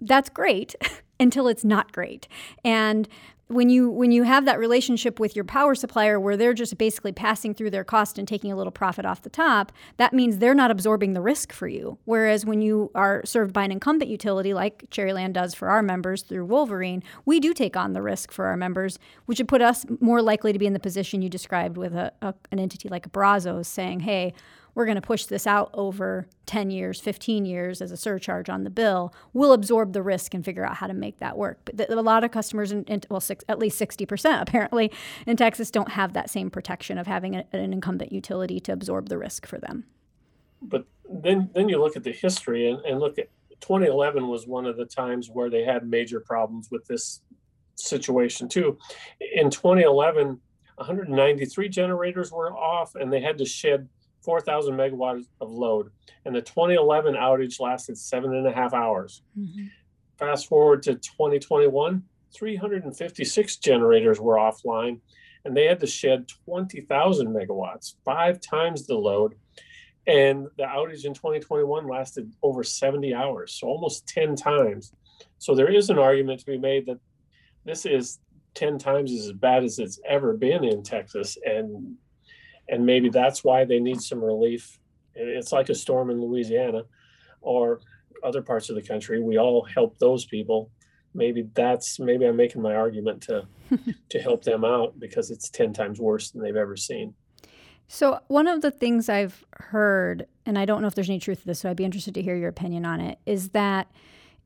That's 0.00 0.30
great 0.30 0.74
until 1.20 1.48
it's 1.48 1.64
not 1.64 1.92
great. 1.92 2.28
And 2.64 3.08
when 3.48 3.70
you 3.70 3.88
when 3.88 4.12
you 4.12 4.24
have 4.24 4.44
that 4.44 4.58
relationship 4.58 5.18
with 5.18 5.34
your 5.34 5.44
power 5.44 5.74
supplier 5.74 6.20
where 6.20 6.36
they're 6.36 6.52
just 6.52 6.76
basically 6.76 7.12
passing 7.12 7.54
through 7.54 7.70
their 7.70 7.84
cost 7.84 8.18
and 8.18 8.28
taking 8.28 8.52
a 8.52 8.56
little 8.56 8.70
profit 8.70 9.06
off 9.06 9.22
the 9.22 9.30
top 9.30 9.72
that 9.96 10.12
means 10.12 10.38
they're 10.38 10.54
not 10.54 10.70
absorbing 10.70 11.14
the 11.14 11.20
risk 11.20 11.52
for 11.52 11.66
you. 11.66 11.98
Whereas 12.04 12.44
when 12.44 12.60
you 12.60 12.90
are 12.94 13.22
served 13.24 13.52
by 13.54 13.64
an 13.64 13.72
incumbent 13.72 14.10
utility 14.10 14.52
like 14.52 14.84
cherryland 14.90 15.32
does 15.32 15.54
for 15.54 15.68
our 15.68 15.82
members 15.82 16.22
through 16.22 16.44
wolverine 16.44 17.02
we 17.24 17.40
do 17.40 17.54
take 17.54 17.76
on 17.76 17.94
the 17.94 18.02
risk 18.02 18.30
for 18.30 18.46
our 18.46 18.56
members 18.56 18.98
which 19.26 19.38
would 19.38 19.48
put 19.48 19.62
us 19.62 19.86
more 20.00 20.20
likely 20.20 20.52
to 20.52 20.58
be 20.58 20.66
in 20.66 20.74
the 20.74 20.80
position 20.80 21.22
you 21.22 21.28
described 21.28 21.76
with 21.76 21.94
a, 21.94 22.12
a 22.20 22.34
an 22.52 22.58
entity 22.58 22.88
like 22.88 23.10
brazos 23.12 23.66
saying 23.66 24.00
hey 24.00 24.34
we're 24.74 24.84
going 24.84 24.96
to 24.96 25.02
push 25.02 25.26
this 25.26 25.46
out 25.46 25.70
over 25.74 26.28
10 26.46 26.70
years, 26.70 27.00
15 27.00 27.44
years 27.44 27.82
as 27.82 27.90
a 27.92 27.96
surcharge 27.96 28.48
on 28.48 28.64
the 28.64 28.70
bill, 28.70 29.14
we'll 29.32 29.52
absorb 29.52 29.92
the 29.92 30.02
risk 30.02 30.34
and 30.34 30.44
figure 30.44 30.64
out 30.64 30.76
how 30.76 30.86
to 30.86 30.94
make 30.94 31.18
that 31.18 31.36
work. 31.36 31.60
But 31.64 31.78
th- 31.78 31.90
a 31.90 32.00
lot 32.00 32.24
of 32.24 32.30
customers, 32.30 32.72
in, 32.72 32.84
in, 32.84 33.02
well, 33.10 33.20
six, 33.20 33.44
at 33.48 33.58
least 33.58 33.80
60% 33.80 34.40
apparently 34.42 34.92
in 35.26 35.36
Texas, 35.36 35.70
don't 35.70 35.90
have 35.90 36.12
that 36.12 36.30
same 36.30 36.50
protection 36.50 36.98
of 36.98 37.06
having 37.06 37.36
a, 37.36 37.44
an 37.52 37.72
incumbent 37.72 38.12
utility 38.12 38.60
to 38.60 38.72
absorb 38.72 39.08
the 39.08 39.18
risk 39.18 39.46
for 39.46 39.58
them. 39.58 39.84
But 40.62 40.86
then, 41.08 41.50
then 41.54 41.68
you 41.68 41.80
look 41.80 41.96
at 41.96 42.04
the 42.04 42.12
history 42.12 42.70
and, 42.70 42.80
and 42.84 43.00
look 43.00 43.18
at 43.18 43.28
2011 43.60 44.26
was 44.28 44.46
one 44.46 44.66
of 44.66 44.76
the 44.76 44.84
times 44.84 45.28
where 45.30 45.50
they 45.50 45.64
had 45.64 45.88
major 45.88 46.20
problems 46.20 46.70
with 46.70 46.86
this 46.86 47.20
situation 47.74 48.48
too. 48.48 48.78
In 49.20 49.50
2011, 49.50 50.40
193 50.76 51.68
generators 51.68 52.30
were 52.30 52.56
off 52.56 52.94
and 52.94 53.12
they 53.12 53.20
had 53.20 53.38
to 53.38 53.44
shed 53.44 53.88
4,000 54.22 54.74
megawatts 54.74 55.26
of 55.40 55.50
load. 55.50 55.90
And 56.24 56.34
the 56.34 56.42
2011 56.42 57.14
outage 57.14 57.60
lasted 57.60 57.96
seven 57.96 58.34
and 58.34 58.46
a 58.46 58.52
half 58.52 58.74
hours. 58.74 59.22
Mm-hmm. 59.38 59.66
Fast 60.18 60.48
forward 60.48 60.82
to 60.84 60.94
2021, 60.94 62.02
356 62.34 63.56
generators 63.56 64.20
were 64.20 64.36
offline 64.36 65.00
and 65.44 65.56
they 65.56 65.64
had 65.64 65.80
to 65.80 65.86
shed 65.86 66.28
20,000 66.44 67.28
megawatts, 67.28 67.94
five 68.04 68.40
times 68.40 68.86
the 68.86 68.94
load. 68.94 69.34
And 70.06 70.46
the 70.56 70.64
outage 70.64 71.04
in 71.04 71.14
2021 71.14 71.86
lasted 71.86 72.32
over 72.42 72.64
70 72.64 73.14
hours, 73.14 73.54
so 73.54 73.66
almost 73.66 74.06
10 74.08 74.36
times. 74.36 74.92
So 75.38 75.54
there 75.54 75.72
is 75.72 75.90
an 75.90 75.98
argument 75.98 76.40
to 76.40 76.46
be 76.46 76.58
made 76.58 76.86
that 76.86 76.98
this 77.64 77.84
is 77.84 78.18
10 78.54 78.78
times 78.78 79.12
as 79.12 79.32
bad 79.32 79.64
as 79.64 79.78
it's 79.78 80.00
ever 80.06 80.34
been 80.34 80.64
in 80.64 80.82
Texas. 80.82 81.36
And 81.44 81.96
and 82.68 82.84
maybe 82.84 83.08
that's 83.08 83.42
why 83.42 83.64
they 83.64 83.80
need 83.80 84.00
some 84.00 84.22
relief. 84.22 84.78
It's 85.14 85.52
like 85.52 85.68
a 85.68 85.74
storm 85.74 86.10
in 86.10 86.20
Louisiana 86.20 86.82
or 87.40 87.80
other 88.22 88.42
parts 88.42 88.68
of 88.68 88.76
the 88.76 88.82
country. 88.82 89.20
We 89.20 89.38
all 89.38 89.64
help 89.64 89.98
those 89.98 90.24
people. 90.24 90.70
Maybe 91.14 91.48
that's 91.54 91.98
maybe 91.98 92.26
I'm 92.26 92.36
making 92.36 92.62
my 92.62 92.74
argument 92.74 93.22
to 93.22 93.46
to 94.10 94.18
help 94.20 94.44
them 94.44 94.64
out 94.64 94.98
because 95.00 95.30
it's 95.30 95.48
10 95.50 95.72
times 95.72 95.98
worse 95.98 96.30
than 96.30 96.42
they've 96.42 96.56
ever 96.56 96.76
seen. 96.76 97.14
So, 97.90 98.20
one 98.28 98.46
of 98.46 98.60
the 98.60 98.70
things 98.70 99.08
I've 99.08 99.44
heard, 99.52 100.26
and 100.44 100.58
I 100.58 100.66
don't 100.66 100.82
know 100.82 100.88
if 100.88 100.94
there's 100.94 101.08
any 101.08 101.18
truth 101.18 101.40
to 101.40 101.46
this, 101.46 101.60
so 101.60 101.70
I'd 101.70 101.76
be 101.76 101.86
interested 101.86 102.12
to 102.14 102.22
hear 102.22 102.36
your 102.36 102.50
opinion 102.50 102.84
on 102.84 103.00
it, 103.00 103.18
is 103.24 103.50
that 103.50 103.90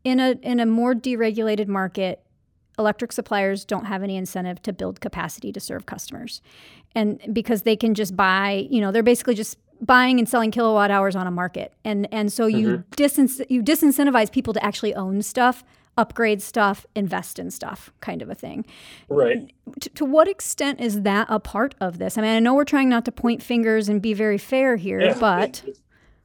in 0.05 0.21
a 0.21 0.39
in 0.43 0.61
a 0.61 0.67
more 0.67 0.95
deregulated 0.95 1.67
market, 1.67 2.25
electric 2.79 3.13
suppliers 3.13 3.65
don't 3.65 3.85
have 3.85 4.03
any 4.03 4.17
incentive 4.17 4.63
to 4.63 4.73
build 4.73 5.01
capacity 5.01 5.53
to 5.53 5.61
serve 5.61 5.87
customers. 5.87 6.41
And 6.95 7.21
because 7.33 7.63
they 7.63 7.77
can 7.77 7.95
just 7.95 8.17
buy, 8.17 8.67
you 8.71 8.81
know, 8.81 8.93
they're 8.93 9.03
basically 9.03 9.35
just 9.35 9.59
buying 9.81 10.19
and 10.19 10.29
selling 10.29 10.51
kilowatt 10.51 10.91
hours 10.91 11.17
on 11.17 11.27
a 11.27 11.31
market. 11.31 11.73
And 11.85 12.09
and 12.13 12.33
so 12.33 12.47
you 12.47 12.79
mm-hmm. 12.79 12.91
dis 12.97 13.43
you 13.49 13.63
disincentivize 13.63 14.31
people 14.31 14.55
to 14.55 14.65
actually 14.65 14.95
own 14.95 15.23
stuff 15.23 15.65
upgrade 15.99 16.41
stuff, 16.41 16.87
invest 16.95 17.39
in 17.39 17.51
stuff, 17.51 17.93
kind 18.01 18.23
of 18.23 18.31
a 18.31 18.35
thing. 18.35 18.65
Right. 19.09 19.53
To, 19.81 19.89
to 19.91 20.05
what 20.05 20.27
extent 20.27 20.81
is 20.81 21.03
that 21.03 21.27
a 21.29 21.39
part 21.39 21.75
of 21.81 21.99
this? 21.99 22.17
I 22.17 22.23
mean, 22.23 22.31
I 22.31 22.39
know 22.39 22.55
we're 22.55 22.65
trying 22.65 22.89
not 22.89 23.05
to 23.07 23.13
point 23.13 23.43
fingers 23.43 23.89
and 23.89 24.01
be 24.01 24.15
very 24.15 24.39
fair 24.39 24.77
here, 24.77 25.01
Yeah, 25.01 25.19
but 25.19 25.63
it- 25.67 25.79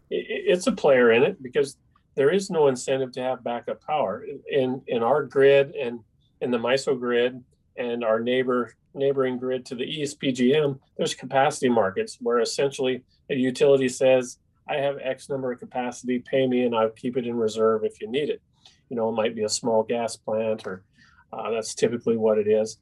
it- 0.09 0.43
it's 0.47 0.67
a 0.67 0.71
player 0.71 1.11
in 1.11 1.23
it 1.23 1.41
because 1.43 1.77
there 2.15 2.29
is 2.29 2.49
no 2.49 2.67
incentive 2.67 3.11
to 3.13 3.21
have 3.21 3.43
backup 3.43 3.81
power 3.81 4.25
in 4.49 4.81
in 4.87 5.03
our 5.03 5.23
grid 5.23 5.75
and 5.75 5.99
in 6.41 6.51
the 6.51 6.57
MISO 6.57 6.99
grid 6.99 7.43
and 7.77 8.03
our 8.03 8.19
neighbor 8.19 8.73
neighboring 8.93 9.37
grid 9.37 9.65
to 9.65 9.75
the 9.75 9.83
east, 9.83 10.19
PJM. 10.19 10.79
There's 10.97 11.13
capacity 11.13 11.69
markets 11.69 12.17
where 12.19 12.39
essentially 12.39 13.03
a 13.29 13.35
utility 13.35 13.89
says, 13.89 14.39
"I 14.67 14.77
have 14.77 14.97
X 15.01 15.29
number 15.29 15.51
of 15.51 15.59
capacity, 15.59 16.19
pay 16.19 16.47
me, 16.47 16.63
and 16.63 16.75
I'll 16.75 16.89
keep 16.89 17.17
it 17.17 17.27
in 17.27 17.35
reserve 17.35 17.83
if 17.83 18.01
you 18.01 18.09
need 18.09 18.29
it." 18.29 18.41
You 18.89 18.95
know, 18.95 19.09
it 19.09 19.13
might 19.13 19.35
be 19.35 19.43
a 19.43 19.49
small 19.49 19.83
gas 19.83 20.15
plant, 20.15 20.65
or 20.65 20.83
uh, 21.31 21.51
that's 21.51 21.75
typically 21.75 22.17
what 22.17 22.37
it 22.37 22.47
is. 22.47 22.79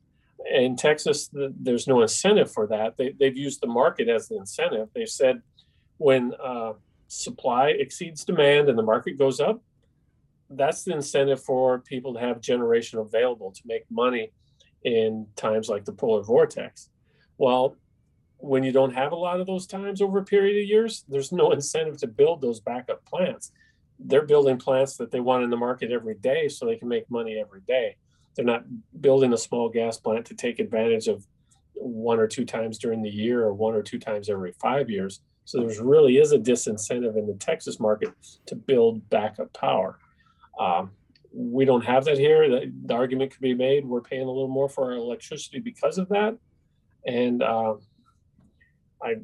In 0.51 0.75
Texas, 0.75 1.27
th- 1.27 1.51
there's 1.59 1.87
no 1.87 2.01
incentive 2.01 2.51
for 2.51 2.67
that. 2.67 2.97
They, 2.97 3.13
they've 3.19 3.35
used 3.37 3.61
the 3.61 3.67
market 3.67 4.07
as 4.07 4.27
the 4.27 4.37
incentive. 4.37 4.89
They've 4.93 5.09
said 5.09 5.41
when 5.97 6.33
uh, 6.43 6.73
supply 7.07 7.69
exceeds 7.69 8.25
demand 8.25 8.69
and 8.69 8.77
the 8.77 8.83
market 8.83 9.17
goes 9.17 9.39
up, 9.39 9.61
that's 10.49 10.83
the 10.83 10.93
incentive 10.93 11.41
for 11.41 11.79
people 11.79 12.13
to 12.13 12.19
have 12.19 12.41
generation 12.41 12.99
available 12.99 13.51
to 13.51 13.61
make 13.65 13.83
money 13.89 14.31
in 14.83 15.27
times 15.35 15.67
like 15.67 15.85
the 15.85 15.91
polar 15.91 16.21
vortex. 16.21 16.89
Well, 17.37 17.75
when 18.37 18.63
you 18.63 18.71
don't 18.71 18.93
have 18.93 19.11
a 19.11 19.15
lot 19.15 19.39
of 19.39 19.47
those 19.47 19.65
times 19.65 20.01
over 20.01 20.19
a 20.19 20.25
period 20.25 20.61
of 20.61 20.69
years, 20.69 21.03
there's 21.07 21.31
no 21.31 21.51
incentive 21.51 21.97
to 21.97 22.07
build 22.07 22.41
those 22.41 22.59
backup 22.59 23.03
plants. 23.05 23.51
They're 23.97 24.25
building 24.25 24.57
plants 24.57 24.97
that 24.97 25.11
they 25.11 25.19
want 25.19 25.43
in 25.43 25.49
the 25.49 25.57
market 25.57 25.91
every 25.91 26.15
day 26.15 26.49
so 26.49 26.65
they 26.65 26.75
can 26.75 26.87
make 26.87 27.09
money 27.09 27.39
every 27.39 27.61
day. 27.61 27.95
They're 28.35 28.45
not 28.45 28.65
building 28.99 29.33
a 29.33 29.37
small 29.37 29.69
gas 29.69 29.97
plant 29.97 30.25
to 30.27 30.35
take 30.35 30.59
advantage 30.59 31.07
of 31.07 31.25
one 31.73 32.19
or 32.19 32.27
two 32.27 32.45
times 32.45 32.77
during 32.77 33.01
the 33.01 33.09
year 33.09 33.43
or 33.43 33.53
one 33.53 33.73
or 33.73 33.81
two 33.81 33.99
times 33.99 34.29
every 34.29 34.51
five 34.61 34.89
years. 34.89 35.21
So 35.45 35.59
there's 35.59 35.79
really 35.79 36.17
is 36.17 36.31
a 36.31 36.39
disincentive 36.39 37.17
in 37.17 37.27
the 37.27 37.35
Texas 37.35 37.79
market 37.79 38.13
to 38.47 38.55
build 38.55 39.09
backup 39.09 39.53
power. 39.53 39.99
Um, 40.59 40.91
we 41.33 41.65
don't 41.65 41.83
have 41.83 42.05
that 42.05 42.17
here. 42.17 42.49
The, 42.49 42.71
the 42.85 42.93
argument 42.93 43.31
could 43.31 43.41
be 43.41 43.53
made 43.53 43.85
we're 43.85 44.01
paying 44.01 44.23
a 44.23 44.31
little 44.31 44.47
more 44.47 44.69
for 44.69 44.85
our 44.85 44.97
electricity 44.97 45.59
because 45.59 45.97
of 45.97 46.07
that, 46.09 46.37
and 47.05 47.43
uh, 47.43 47.75
I 49.03 49.15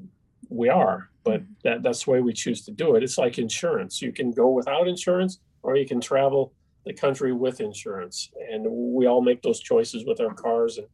we 0.50 0.68
are, 0.68 1.10
but 1.24 1.42
that, 1.64 1.82
that's 1.82 2.04
the 2.04 2.12
way 2.12 2.20
we 2.20 2.34
choose 2.34 2.66
to 2.66 2.72
do 2.72 2.96
it. 2.96 3.04
It's 3.04 3.18
like 3.18 3.38
insurance. 3.38 4.02
You 4.02 4.12
can 4.12 4.32
go 4.32 4.50
without 4.50 4.88
insurance, 4.88 5.40
or 5.64 5.78
you 5.78 5.88
can 5.88 6.02
travel 6.02 6.54
the 6.86 6.94
country 6.94 7.32
with 7.32 7.62
insurance, 7.62 8.30
and 8.52 8.66
we 8.70 9.08
all 9.08 9.22
make 9.22 9.42
those 9.42 9.62
choices 9.62 10.04
with 10.06 10.20
our 10.20 10.34
cars 10.34 10.78
and 10.78 10.88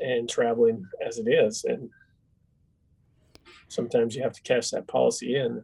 and 0.00 0.28
traveling 0.28 0.84
as 1.06 1.18
it 1.18 1.28
is. 1.28 1.64
And 1.64 1.90
sometimes 3.68 4.16
you 4.16 4.22
have 4.22 4.32
to 4.32 4.42
cash 4.42 4.70
that 4.70 4.86
policy 4.86 5.36
in. 5.36 5.62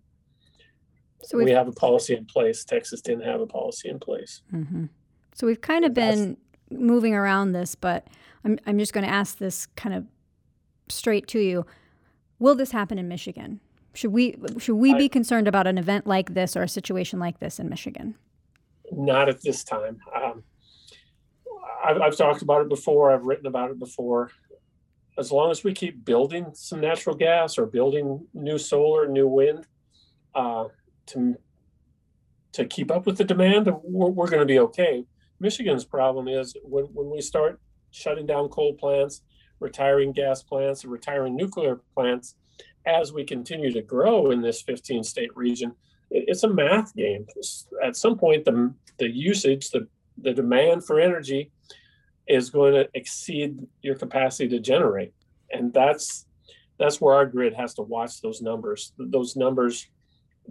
So 1.22 1.36
we 1.38 1.44
we've, 1.44 1.56
a 1.56 1.72
policy 1.72 2.14
in 2.14 2.24
place. 2.26 2.64
Texas 2.64 3.00
didn't 3.00 3.24
have 3.24 3.40
a 3.40 3.46
policy 3.46 3.88
in 3.88 3.98
place. 3.98 4.42
Mhm. 4.52 4.88
so 5.34 5.46
we've 5.46 5.60
kind 5.60 5.84
of 5.84 5.94
That's- 5.94 6.16
been 6.18 6.36
moving 6.70 7.14
around 7.14 7.52
this, 7.52 7.74
but 7.74 8.06
I'm, 8.44 8.58
I'm 8.66 8.78
just 8.78 8.92
going 8.92 9.04
to 9.06 9.10
ask 9.12 9.38
this 9.38 9.66
kind 9.76 9.94
of 9.94 10.06
straight 10.88 11.26
to 11.28 11.38
you. 11.38 11.66
Will 12.38 12.54
this 12.54 12.70
happen 12.72 12.98
in 12.98 13.08
Michigan? 13.08 13.60
Should 13.94 14.12
we 14.12 14.36
should 14.58 14.74
we 14.76 14.92
I- 14.94 14.98
be 14.98 15.08
concerned 15.08 15.48
about 15.48 15.66
an 15.66 15.78
event 15.78 16.06
like 16.06 16.34
this 16.34 16.56
or 16.56 16.62
a 16.62 16.68
situation 16.68 17.18
like 17.18 17.38
this 17.40 17.58
in 17.58 17.68
Michigan? 17.68 18.14
Not 18.92 19.28
at 19.28 19.42
this 19.42 19.64
time. 19.64 19.98
Um, 20.14 20.44
I've, 21.84 22.00
I've 22.00 22.16
talked 22.16 22.42
about 22.42 22.62
it 22.62 22.68
before. 22.68 23.12
I've 23.12 23.24
written 23.24 23.46
about 23.46 23.70
it 23.70 23.78
before. 23.78 24.30
As 25.18 25.32
long 25.32 25.50
as 25.50 25.64
we 25.64 25.72
keep 25.72 26.04
building 26.04 26.50
some 26.54 26.80
natural 26.80 27.16
gas 27.16 27.58
or 27.58 27.66
building 27.66 28.26
new 28.34 28.58
solar, 28.58 29.08
new 29.08 29.26
wind, 29.26 29.66
uh, 30.34 30.64
to 31.06 31.36
to 32.52 32.64
keep 32.64 32.90
up 32.90 33.04
with 33.04 33.18
the 33.18 33.24
demand, 33.24 33.66
we're, 33.82 34.08
we're 34.08 34.28
going 34.28 34.40
to 34.40 34.46
be 34.46 34.58
okay. 34.58 35.04
Michigan's 35.40 35.84
problem 35.84 36.26
is 36.26 36.56
when, 36.62 36.84
when 36.86 37.10
we 37.10 37.20
start 37.20 37.60
shutting 37.90 38.24
down 38.24 38.48
coal 38.48 38.72
plants, 38.72 39.20
retiring 39.60 40.12
gas 40.12 40.42
plants, 40.42 40.82
retiring 40.84 41.36
nuclear 41.36 41.80
plants, 41.94 42.34
as 42.86 43.12
we 43.12 43.24
continue 43.24 43.70
to 43.72 43.82
grow 43.82 44.30
in 44.30 44.40
this 44.40 44.62
15 44.62 45.04
state 45.04 45.36
region, 45.36 45.72
it- 46.10 46.24
it's 46.28 46.44
a 46.44 46.48
math 46.48 46.94
game. 46.94 47.26
At 47.84 47.96
some 47.96 48.16
point, 48.16 48.44
the 48.44 48.72
the 48.98 49.10
usage, 49.10 49.70
the 49.70 49.86
the 50.18 50.32
demand 50.32 50.86
for 50.86 50.98
energy, 50.98 51.50
is 52.26 52.48
going 52.48 52.72
to 52.72 52.88
exceed 52.94 53.58
your 53.82 53.96
capacity 53.96 54.48
to 54.48 54.60
generate, 54.60 55.12
and 55.50 55.74
that's 55.74 56.26
that's 56.78 57.00
where 57.00 57.14
our 57.14 57.26
grid 57.26 57.54
has 57.54 57.74
to 57.74 57.82
watch 57.82 58.20
those 58.22 58.40
numbers. 58.40 58.92
Those 58.98 59.36
numbers 59.36 59.86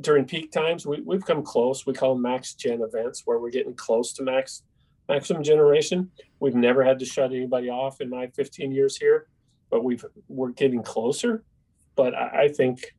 during 0.01 0.25
peak 0.25 0.51
times, 0.51 0.85
we, 0.85 1.01
we've 1.01 1.25
come 1.25 1.43
close. 1.43 1.85
We 1.85 1.93
call 1.93 2.13
them 2.13 2.23
max 2.23 2.53
gen 2.53 2.81
events, 2.81 3.23
where 3.25 3.39
we're 3.39 3.51
getting 3.51 3.75
close 3.75 4.13
to 4.13 4.23
max 4.23 4.63
maximum 5.07 5.43
generation. 5.43 6.11
We've 6.39 6.55
never 6.55 6.83
had 6.83 6.99
to 6.99 7.05
shut 7.05 7.31
anybody 7.31 7.69
off 7.69 8.01
in 8.01 8.09
my 8.09 8.27
15 8.27 8.71
years 8.71 8.97
here, 8.97 9.27
but 9.69 9.83
we've 9.83 10.03
we're 10.27 10.51
getting 10.51 10.83
closer. 10.83 11.43
But 11.95 12.13
I, 12.13 12.43
I 12.43 12.47
think 12.49 12.95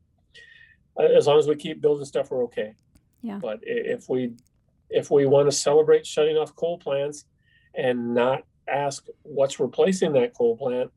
uh, 0.99 1.03
as 1.03 1.27
long 1.27 1.39
as 1.39 1.47
we 1.47 1.55
keep 1.55 1.81
building 1.81 2.05
stuff, 2.05 2.31
we're 2.31 2.43
okay. 2.45 2.73
Yeah. 3.21 3.39
But 3.41 3.59
if 3.63 4.09
we 4.09 4.33
if 4.89 5.11
we 5.11 5.25
want 5.25 5.49
to 5.49 5.55
celebrate 5.55 6.05
shutting 6.05 6.37
off 6.37 6.55
coal 6.55 6.77
plants 6.77 7.25
and 7.75 8.13
not 8.13 8.43
ask 8.67 9.05
what's 9.23 9.59
replacing 9.59 10.13
that 10.13 10.33
coal 10.33 10.57
plant, 10.57 10.91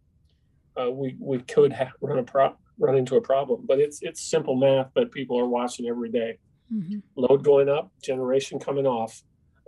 uh, 0.80 0.90
we 0.90 1.16
we 1.18 1.40
could 1.40 1.72
ha- 1.72 1.92
run 2.00 2.18
a 2.18 2.22
pro- 2.22 2.56
run 2.80 2.96
into 2.96 3.14
a 3.16 3.20
problem. 3.20 3.64
But 3.68 3.78
it's 3.78 4.00
it's 4.02 4.20
simple 4.20 4.56
math 4.56 4.88
that 4.94 5.12
people 5.12 5.38
are 5.38 5.46
watching 5.46 5.86
every 5.86 6.10
day. 6.10 6.38
Mm-hmm. 6.72 6.98
Load 7.16 7.44
going 7.44 7.68
up, 7.68 7.92
generation 8.02 8.58
coming 8.58 8.86
off, 8.86 9.22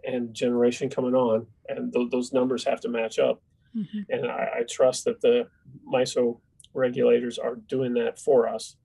and 0.05 0.35
generation 0.35 0.89
coming 0.89 1.15
on, 1.15 1.47
and 1.69 1.93
th- 1.93 2.11
those 2.11 2.33
numbers 2.33 2.65
have 2.65 2.81
to 2.81 2.89
match 2.89 3.19
up. 3.21 3.41
Mm-hmm. 3.77 4.01
And 4.11 4.27
I, 4.31 4.49
I 4.59 4.63
trust 4.69 5.05
that 5.05 5.21
the 5.21 5.49
MISO 5.87 6.41
regulators 6.75 7.39
are 7.39 7.57
doing 7.57 7.95
that 7.95 8.19
for 8.19 8.49
us 8.49 8.77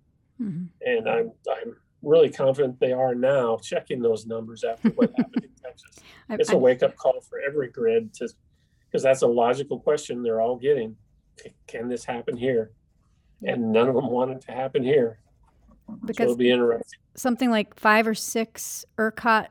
Mm-hmm. 0.41 0.65
and 0.81 1.09
I'm 1.09 1.31
I'm 1.49 1.75
really 2.03 2.29
confident 2.29 2.79
they 2.79 2.91
are 2.91 3.15
now 3.15 3.57
checking 3.57 4.03
those 4.03 4.27
numbers 4.27 4.63
after 4.63 4.89
what 4.89 5.09
happened 5.17 5.45
in 5.45 5.49
Texas. 5.63 5.99
I, 6.29 6.35
It's 6.35 6.51
a 6.51 6.57
wake 6.57 6.83
up 6.83 6.95
call 6.95 7.19
for 7.21 7.39
every 7.39 7.69
grid 7.71 8.13
to 8.15 8.29
because 8.85 9.01
that's 9.01 9.23
a 9.23 9.27
logical 9.27 9.79
question 9.79 10.21
they're 10.21 10.39
all 10.39 10.55
getting. 10.55 10.95
Can 11.65 11.89
this 11.89 12.05
happen 12.05 12.37
here? 12.37 12.71
And 13.43 13.71
none 13.71 13.87
of 13.87 13.95
them 13.95 14.07
want 14.07 14.31
it 14.31 14.41
to 14.41 14.51
happen 14.51 14.83
here. 14.83 15.19
So 15.87 15.99
because 16.05 16.23
it'll 16.23 16.37
be 16.37 16.51
interesting. 16.51 16.99
something 17.15 17.49
like 17.49 17.79
five 17.79 18.07
or 18.07 18.15
six 18.15 18.85
ERCOT 18.97 19.47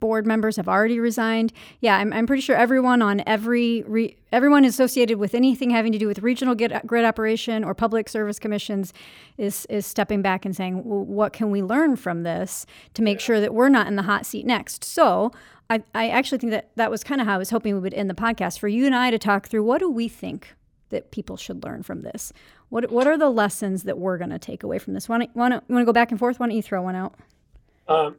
board 0.00 0.26
members 0.26 0.56
have 0.56 0.68
already 0.68 0.98
resigned. 0.98 1.52
Yeah, 1.80 1.96
I'm, 1.96 2.12
I'm 2.12 2.26
pretty 2.26 2.42
sure 2.42 2.56
everyone 2.56 3.00
on 3.00 3.22
every 3.26 3.82
re, 3.86 4.16
everyone 4.32 4.64
associated 4.64 5.18
with 5.18 5.34
anything 5.34 5.70
having 5.70 5.92
to 5.92 5.98
do 5.98 6.06
with 6.06 6.18
regional 6.18 6.54
grid, 6.54 6.78
grid 6.86 7.04
operation 7.04 7.64
or 7.64 7.74
public 7.74 8.08
service 8.08 8.38
commissions 8.38 8.92
is 9.38 9.66
is 9.66 9.86
stepping 9.86 10.20
back 10.20 10.44
and 10.44 10.54
saying, 10.54 10.84
well, 10.84 11.04
what 11.04 11.32
can 11.32 11.50
we 11.50 11.62
learn 11.62 11.96
from 11.96 12.22
this 12.22 12.66
to 12.94 13.02
make 13.02 13.20
sure 13.20 13.40
that 13.40 13.54
we're 13.54 13.68
not 13.68 13.86
in 13.86 13.96
the 13.96 14.02
hot 14.02 14.26
seat 14.26 14.46
next? 14.46 14.84
So. 14.84 15.32
I, 15.70 15.82
I 15.94 16.10
actually 16.10 16.36
think 16.36 16.50
that 16.50 16.72
that 16.76 16.90
was 16.90 17.02
kind 17.02 17.22
of 17.22 17.26
how 17.26 17.36
I 17.36 17.38
was 17.38 17.48
hoping 17.48 17.72
we 17.72 17.80
would 17.80 17.94
end 17.94 18.10
the 18.10 18.14
podcast 18.14 18.58
for 18.58 18.68
you 18.68 18.84
and 18.84 18.94
I 18.94 19.10
to 19.10 19.18
talk 19.18 19.48
through 19.48 19.64
what 19.64 19.78
do 19.78 19.90
we 19.90 20.08
think 20.08 20.54
that 20.90 21.10
people 21.10 21.38
should 21.38 21.64
learn 21.64 21.82
from 21.82 22.02
this? 22.02 22.34
What 22.74 22.90
what 22.90 23.06
are 23.06 23.16
the 23.16 23.30
lessons 23.30 23.84
that 23.84 23.98
we're 23.98 24.18
going 24.18 24.30
to 24.30 24.38
take 24.40 24.64
away 24.64 24.80
from 24.80 24.94
this? 24.94 25.08
Want 25.08 25.22
to 25.22 25.28
want 25.36 25.64
to 25.68 25.84
go 25.84 25.92
back 25.92 26.10
and 26.10 26.18
forth? 26.18 26.40
Why 26.40 26.48
don't 26.48 26.56
you 26.56 26.60
throw 26.60 26.82
one 26.82 26.96
out? 26.96 27.14
Um, 27.86 28.16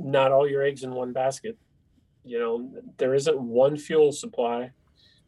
not 0.00 0.32
all 0.32 0.50
your 0.50 0.64
eggs 0.64 0.82
in 0.82 0.90
one 0.90 1.12
basket. 1.12 1.56
You 2.24 2.40
know, 2.40 2.72
there 2.96 3.14
isn't 3.14 3.40
one 3.40 3.76
fuel 3.76 4.10
supply 4.10 4.72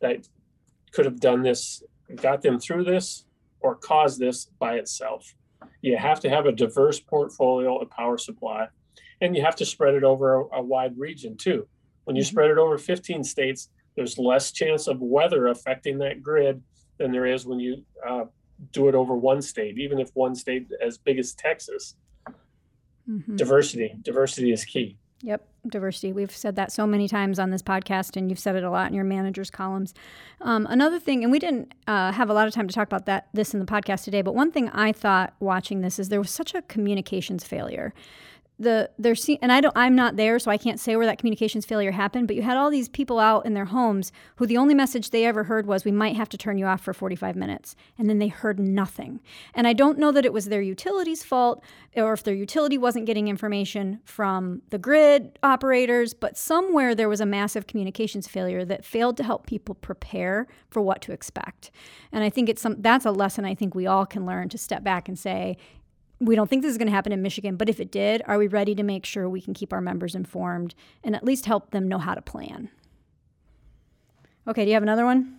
that 0.01 0.27
could 0.91 1.05
have 1.05 1.21
done 1.21 1.43
this, 1.45 1.85
got 2.17 2.43
them 2.43 2.59
through 2.59 2.83
this, 2.83 3.25
or 3.61 3.77
caused 3.77 4.19
this 4.19 4.47
by 4.59 4.75
itself. 4.75 5.33
You 5.81 5.97
have 5.97 6.19
to 6.19 6.29
have 6.29 6.47
a 6.47 6.53
diverse 6.53 6.99
portfolio 6.99 7.77
of 7.77 7.89
power 7.91 8.19
supply, 8.19 8.67
and 9.21 9.37
you 9.37 9.45
have 9.45 9.55
to 9.57 9.65
spread 9.65 9.95
it 9.95 10.03
over 10.03 10.41
a, 10.41 10.57
a 10.57 10.61
wide 10.61 10.99
region 10.99 11.37
too. 11.37 11.69
When 12.03 12.17
you 12.17 12.25
Mhm. 12.25 12.31
spread 12.31 12.51
it 12.51 12.59
over 12.59 12.79
15 12.79 13.23
states, 13.23 13.71
there's 13.95 14.19
less 14.19 14.51
chance 14.51 14.89
of 14.89 15.01
weather 15.01 15.47
affecting 15.47 15.99
that 15.99 16.21
grid 16.21 16.65
than 16.99 17.13
there 17.13 17.27
is 17.27 17.47
when 17.47 17.61
you 17.61 17.85
uh, 18.05 18.25
do 18.73 18.89
it 18.89 18.95
over 18.95 19.15
one 19.15 19.43
state, 19.43 19.79
even 19.79 19.99
if 19.99 20.11
one 20.15 20.35
state 20.35 20.69
as 20.85 20.99
big 20.99 21.19
as 21.19 21.35
Texas. 21.35 21.95
Mhm. 23.09 23.37
Diversity, 23.37 23.95
diversity 24.03 24.53
is 24.53 24.65
key. 24.65 24.97
Yep, 25.23 25.47
diversity. 25.69 26.13
We've 26.13 26.31
said 26.31 26.57
that 26.57 26.71
so 26.71 26.87
many 26.87 27.09
times 27.09 27.39
on 27.39 27.51
this 27.51 27.63
podcast, 27.63 28.17
and 28.17 28.29
you've 28.31 28.39
said 28.39 28.55
it 28.55 28.65
a 28.65 28.71
lot 28.71 28.89
in 28.89 28.95
your 28.95 29.05
manager's 29.05 29.51
columns. 29.51 29.95
Um, 30.41 30.67
another 30.69 30.99
thing, 31.01 31.23
and 31.23 31.33
we 31.33 31.39
didn't 31.39 31.73
uh, 31.87 32.13
have 32.13 32.29
a 32.29 32.35
lot 32.35 32.47
of 32.47 32.53
time 32.53 32.69
to 32.69 32.75
talk 32.75 32.87
about 32.87 33.07
that 33.07 33.29
this 33.33 33.55
in 33.55 33.61
the 33.61 33.67
podcast 33.67 34.05
today, 34.05 34.23
but 34.23 34.35
one 34.35 34.53
thing 34.53 34.69
I 34.71 34.93
thought 34.93 35.35
watching 35.41 35.81
this 35.81 35.99
is 35.99 36.11
there 36.11 36.21
was 36.21 36.31
such 36.31 36.55
a 36.55 36.63
communications 36.63 37.45
failure. 37.45 37.95
The 38.59 38.91
there's 38.99 39.29
and 39.43 39.53
I 39.53 39.61
don't 39.61 39.77
I'm 39.77 39.95
not 39.95 40.17
there 40.17 40.39
so 40.39 40.51
I 40.51 40.57
can't 40.57 40.81
say 40.81 40.97
where 40.97 41.05
that 41.05 41.19
communications 41.19 41.67
failure 41.67 41.91
happened 41.91 42.27
but 42.27 42.37
you 42.37 42.43
had 42.43 42.57
all 42.57 42.71
these 42.71 42.89
people 42.89 43.19
out 43.19 43.45
in 43.45 43.53
their 43.53 43.67
homes 43.67 44.13
who 44.37 44.47
the 44.47 44.57
only 44.57 44.75
message 44.75 45.11
they 45.11 45.27
ever 45.27 45.45
heard 45.45 45.67
was 45.67 45.85
we 45.85 45.93
might 45.93 46.17
have 46.17 46.31
to 46.31 46.39
turn 46.39 46.57
you 46.57 46.65
off 46.65 46.81
for 46.81 46.95
45 46.95 47.37
minutes 47.37 47.77
and 47.99 48.09
then 48.09 48.19
they 48.19 48.29
heard 48.29 48.59
nothing. 48.59 49.21
And 49.55 49.67
I 49.67 49.75
don't 49.75 49.99
know 49.99 50.11
that 50.11 50.25
it 50.25 50.33
was 50.33 50.47
their 50.47 50.63
utility's 50.63 51.23
fault 51.23 51.63
or 51.95 52.15
if 52.15 52.23
their 52.23 52.35
utility 52.35 52.79
wasn't 52.79 53.05
getting 53.05 53.29
information 53.29 54.01
from 54.05 54.63
the 54.71 54.79
grid 54.79 55.39
operators 55.43 56.15
but 56.15 56.39
somewhere 56.39 56.95
there 56.95 57.11
was 57.11 57.21
a 57.21 57.27
massive 57.27 57.67
communications 57.67 58.27
failure 58.27 58.65
that 58.65 58.87
failed 58.87 59.19
to 59.19 59.23
help 59.23 59.47
people 59.47 59.75
prepare 59.75 60.47
for 60.71 60.81
what 60.81 61.03
to 61.03 61.13
expect. 61.13 61.71
And 62.11 62.25
I 62.25 62.31
think 62.31 62.49
it's 62.49 62.63
some 62.63 62.77
that's 62.79 63.05
a 63.05 63.11
lesson 63.11 63.45
I 63.45 63.55
think 63.55 63.75
we 63.75 63.87
all 63.87 64.07
can 64.07 64.25
learn 64.25 64.49
to 64.49 64.57
step 64.57 64.83
back 64.83 65.09
and 65.09 65.19
say 65.19 65.59
we 66.19 66.35
don't 66.35 66.49
think 66.49 66.63
this 66.63 66.71
is 66.71 66.79
going 66.79 66.87
to 66.87 66.95
happen 66.95 67.13
in 67.13 67.23
Michigan, 67.23 67.57
but 67.57 67.69
if 67.69 67.79
it 67.79 67.91
did, 67.91 68.23
are 68.27 68.39
we 68.39 68.47
ready 68.47 68.75
to 68.75 68.83
make 68.83 69.05
sure 69.05 69.29
we 69.29 69.41
can 69.41 69.55
keep 69.55 69.73
our 69.73 69.81
members 69.81 70.15
informed 70.15 70.75
and 71.05 71.15
at 71.15 71.25
least 71.25 71.47
help 71.47 71.71
them 71.71 71.89
know 71.89 71.99
how 71.99 72.15
to 72.15 72.23
plan? 72.23 72.71
Okay, 74.49 74.65
do 74.65 74.69
you 74.69 74.75
have 74.75 74.83
another 74.83 75.05
one? 75.05 75.39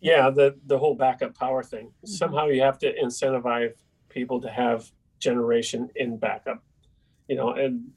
Yeah, 0.00 0.30
the 0.30 0.56
the 0.66 0.78
whole 0.78 0.96
backup 0.96 1.38
power 1.38 1.62
thing. 1.62 1.86
Mm-hmm. 1.86 2.08
Somehow 2.08 2.46
you 2.46 2.60
have 2.62 2.78
to 2.78 2.92
incentivize 2.92 3.72
people 4.08 4.40
to 4.40 4.50
have 4.50 4.90
generation 5.20 5.88
in 5.94 6.18
backup. 6.18 6.62
You 7.28 7.36
know, 7.36 7.52
and 7.52 7.92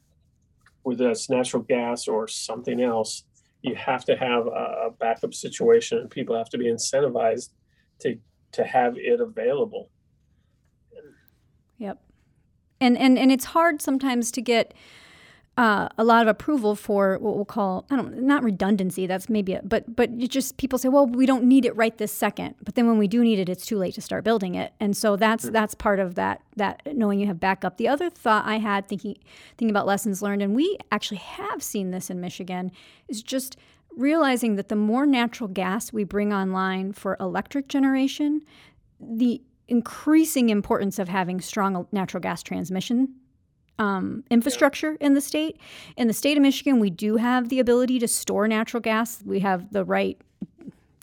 whether 0.83 1.09
it's 1.09 1.29
natural 1.29 1.63
gas 1.63 2.07
or 2.07 2.27
something 2.27 2.79
else, 2.79 3.23
you 3.63 3.73
have 3.73 4.05
to 4.05 4.15
have 4.15 4.45
a, 4.45 4.85
a 4.85 4.91
backup 4.91 5.33
situation, 5.33 5.97
and 5.97 6.11
people 6.11 6.37
have 6.37 6.49
to 6.49 6.59
be 6.59 6.65
incentivized 6.65 7.49
to 8.01 8.19
to 8.51 8.63
have 8.63 8.97
it 8.97 9.19
available. 9.19 9.89
Yep 11.79 12.04
and 12.81 12.97
and 12.97 13.17
and 13.17 13.31
it's 13.31 13.45
hard 13.45 13.81
sometimes 13.81 14.31
to 14.31 14.41
get 14.41 14.73
uh, 15.57 15.87
a 15.97 16.03
lot 16.03 16.21
of 16.21 16.27
approval 16.27 16.75
for 16.75 17.17
what 17.19 17.35
we'll 17.35 17.45
call 17.45 17.85
I 17.89 17.95
don't 17.95 18.23
not 18.23 18.43
redundancy. 18.43 19.07
That's 19.07 19.29
maybe 19.29 19.53
it, 19.53 19.67
but 19.67 19.95
but 19.95 20.09
it 20.17 20.29
just 20.29 20.57
people 20.57 20.77
say, 20.77 20.89
well, 20.89 21.07
we 21.07 21.25
don't 21.25 21.45
need 21.45 21.63
it 21.65 21.75
right 21.77 21.97
this 21.97 22.11
second. 22.11 22.55
But 22.61 22.75
then 22.75 22.87
when 22.87 22.97
we 22.97 23.07
do 23.07 23.23
need 23.23 23.39
it, 23.39 23.47
it's 23.47 23.65
too 23.65 23.77
late 23.77 23.93
to 23.95 24.01
start 24.01 24.25
building 24.25 24.55
it. 24.55 24.73
And 24.79 24.97
so 24.97 25.15
that's 25.15 25.45
mm-hmm. 25.45 25.53
that's 25.53 25.73
part 25.73 25.99
of 25.99 26.15
that 26.15 26.41
that 26.57 26.81
knowing 26.95 27.19
you 27.19 27.27
have 27.27 27.39
backup. 27.39 27.77
The 27.77 27.87
other 27.87 28.09
thought 28.09 28.45
I 28.45 28.57
had 28.57 28.87
thinking 28.87 29.15
thinking 29.57 29.69
about 29.69 29.87
lessons 29.87 30.21
learned, 30.21 30.41
and 30.41 30.55
we 30.55 30.77
actually 30.91 31.17
have 31.17 31.63
seen 31.63 31.91
this 31.91 32.09
in 32.09 32.19
Michigan, 32.19 32.71
is 33.07 33.23
just 33.23 33.55
realizing 33.95 34.57
that 34.57 34.67
the 34.67 34.75
more 34.75 35.05
natural 35.05 35.47
gas 35.47 35.93
we 35.93 36.03
bring 36.03 36.33
online 36.33 36.91
for 36.91 37.15
electric 37.21 37.69
generation, 37.69 38.41
the 38.99 39.41
increasing 39.67 40.49
importance 40.49 40.99
of 40.99 41.09
having 41.09 41.41
strong 41.41 41.87
natural 41.91 42.21
gas 42.21 42.43
transmission 42.43 43.13
um, 43.79 44.23
infrastructure 44.29 44.95
in 44.99 45.13
the 45.13 45.21
state. 45.21 45.59
In 45.97 46.07
the 46.07 46.13
state 46.13 46.37
of 46.37 46.43
Michigan, 46.43 46.79
we 46.79 46.89
do 46.89 47.17
have 47.17 47.49
the 47.49 47.59
ability 47.59 47.99
to 47.99 48.07
store 48.07 48.47
natural 48.47 48.81
gas. 48.81 49.21
We 49.25 49.39
have 49.39 49.71
the 49.71 49.83
right 49.83 50.19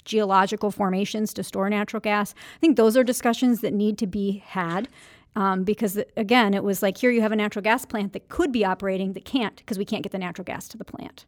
geological 0.05 0.71
formations 0.71 1.33
to 1.35 1.45
store 1.45 1.69
natural 1.71 2.01
gas. 2.01 2.35
I 2.57 2.59
think 2.59 2.77
those 2.77 2.97
are 2.97 3.05
discussions 3.05 3.61
that 3.61 3.73
need 3.73 3.99
to 3.99 4.07
be 4.07 4.43
had. 4.47 4.89
Um, 5.35 5.65
because 5.65 5.99
again, 6.17 6.53
it 6.53 6.63
was 6.63 6.83
like 6.83 6.99
here 6.99 7.11
you 7.11 7.23
have 7.23 7.33
a 7.33 7.37
natural 7.37 7.63
gas 7.63 7.87
plant 7.87 8.13
that 8.13 8.29
could 8.29 8.53
be 8.53 8.65
operating 8.65 9.15
that 9.15 9.25
can't 9.25 9.57
because 9.57 9.79
we 9.79 9.85
can't 9.85 10.03
get 10.03 10.13
the 10.13 10.19
natural 10.19 10.45
gas 10.45 10.69
to 10.69 10.77
the 10.77 10.85
plant. 10.85 11.25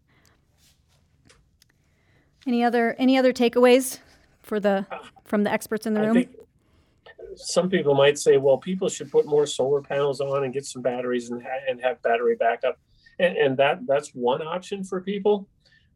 Any 2.46 2.62
other 2.62 2.94
any 2.98 3.16
other 3.16 3.32
takeaways 3.32 4.00
for 4.42 4.60
the 4.60 4.86
from 5.24 5.44
the 5.44 5.50
experts 5.50 5.86
in 5.86 5.94
the 5.94 6.02
room? 6.02 6.14
Think, 6.14 6.36
some 7.36 7.68
people 7.68 7.94
might 7.94 8.18
say, 8.18 8.36
well, 8.36 8.58
people 8.58 8.88
should 8.88 9.10
put 9.10 9.26
more 9.26 9.46
solar 9.46 9.80
panels 9.80 10.20
on 10.20 10.44
and 10.44 10.52
get 10.52 10.64
some 10.64 10.82
batteries 10.82 11.30
and, 11.30 11.42
ha- 11.42 11.64
and 11.68 11.80
have 11.80 12.02
battery 12.02 12.36
backup. 12.36 12.78
And, 13.18 13.36
and 13.36 13.56
that 13.58 13.86
that's 13.86 14.10
one 14.10 14.42
option 14.42 14.84
for 14.84 15.00
people. 15.00 15.48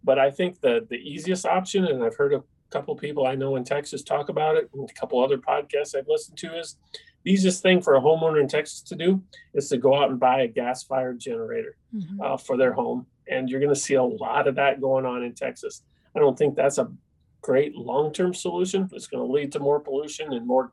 But 0.04 0.18
I 0.18 0.30
think 0.30 0.60
the, 0.60 0.86
the 0.88 0.96
easiest 0.96 1.44
option, 1.46 1.84
and 1.86 2.02
I've 2.02 2.16
heard 2.16 2.32
a 2.32 2.42
couple 2.70 2.94
people 2.96 3.26
I 3.26 3.34
know 3.34 3.56
in 3.56 3.64
Texas 3.64 4.02
talk 4.02 4.28
about 4.28 4.56
it, 4.56 4.70
and 4.72 4.88
a 4.88 4.92
couple 4.92 5.22
other 5.22 5.38
podcasts 5.38 5.96
I've 5.96 6.08
listened 6.08 6.38
to, 6.38 6.58
is 6.58 6.76
the 7.24 7.32
easiest 7.32 7.62
thing 7.62 7.82
for 7.82 7.96
a 7.96 8.00
homeowner 8.00 8.40
in 8.40 8.48
Texas 8.48 8.80
to 8.82 8.94
do 8.94 9.22
is 9.54 9.68
to 9.68 9.76
go 9.76 10.00
out 10.00 10.10
and 10.10 10.20
buy 10.20 10.42
a 10.42 10.48
gas 10.48 10.84
fired 10.84 11.18
generator 11.18 11.76
mm-hmm. 11.94 12.20
uh, 12.20 12.36
for 12.36 12.56
their 12.56 12.72
home. 12.72 13.06
And 13.28 13.50
you're 13.50 13.60
going 13.60 13.74
to 13.74 13.80
see 13.80 13.94
a 13.94 14.02
lot 14.02 14.46
of 14.46 14.54
that 14.54 14.80
going 14.80 15.04
on 15.04 15.22
in 15.24 15.34
Texas. 15.34 15.82
I 16.14 16.20
don't 16.20 16.38
think 16.38 16.54
that's 16.54 16.78
a 16.78 16.90
great 17.42 17.74
long 17.74 18.12
term 18.12 18.34
solution. 18.34 18.88
It's 18.92 19.06
going 19.06 19.26
to 19.26 19.32
lead 19.32 19.52
to 19.52 19.60
more 19.60 19.80
pollution 19.80 20.32
and 20.32 20.46
more 20.46 20.70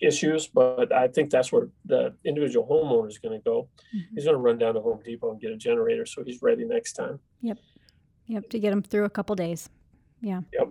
issues, 0.00 0.46
but 0.46 0.92
I 0.92 1.08
think 1.08 1.30
that's 1.30 1.50
where 1.52 1.68
the 1.84 2.14
individual 2.24 2.66
homeowner 2.66 3.08
is 3.08 3.18
going 3.18 3.38
to 3.38 3.44
go. 3.44 3.68
Mm-hmm. 3.94 4.14
He's 4.14 4.24
going 4.24 4.34
to 4.34 4.40
run 4.40 4.58
down 4.58 4.74
to 4.74 4.80
Home 4.80 5.00
Depot 5.04 5.30
and 5.30 5.40
get 5.40 5.50
a 5.50 5.56
generator 5.56 6.06
so 6.06 6.22
he's 6.24 6.42
ready 6.42 6.64
next 6.64 6.94
time. 6.94 7.18
Yep. 7.42 7.58
Yep. 8.26 8.50
To 8.50 8.58
get 8.58 8.72
him 8.72 8.82
through 8.82 9.04
a 9.04 9.10
couple 9.10 9.34
days. 9.36 9.68
Yeah. 10.20 10.40
Yep. 10.52 10.68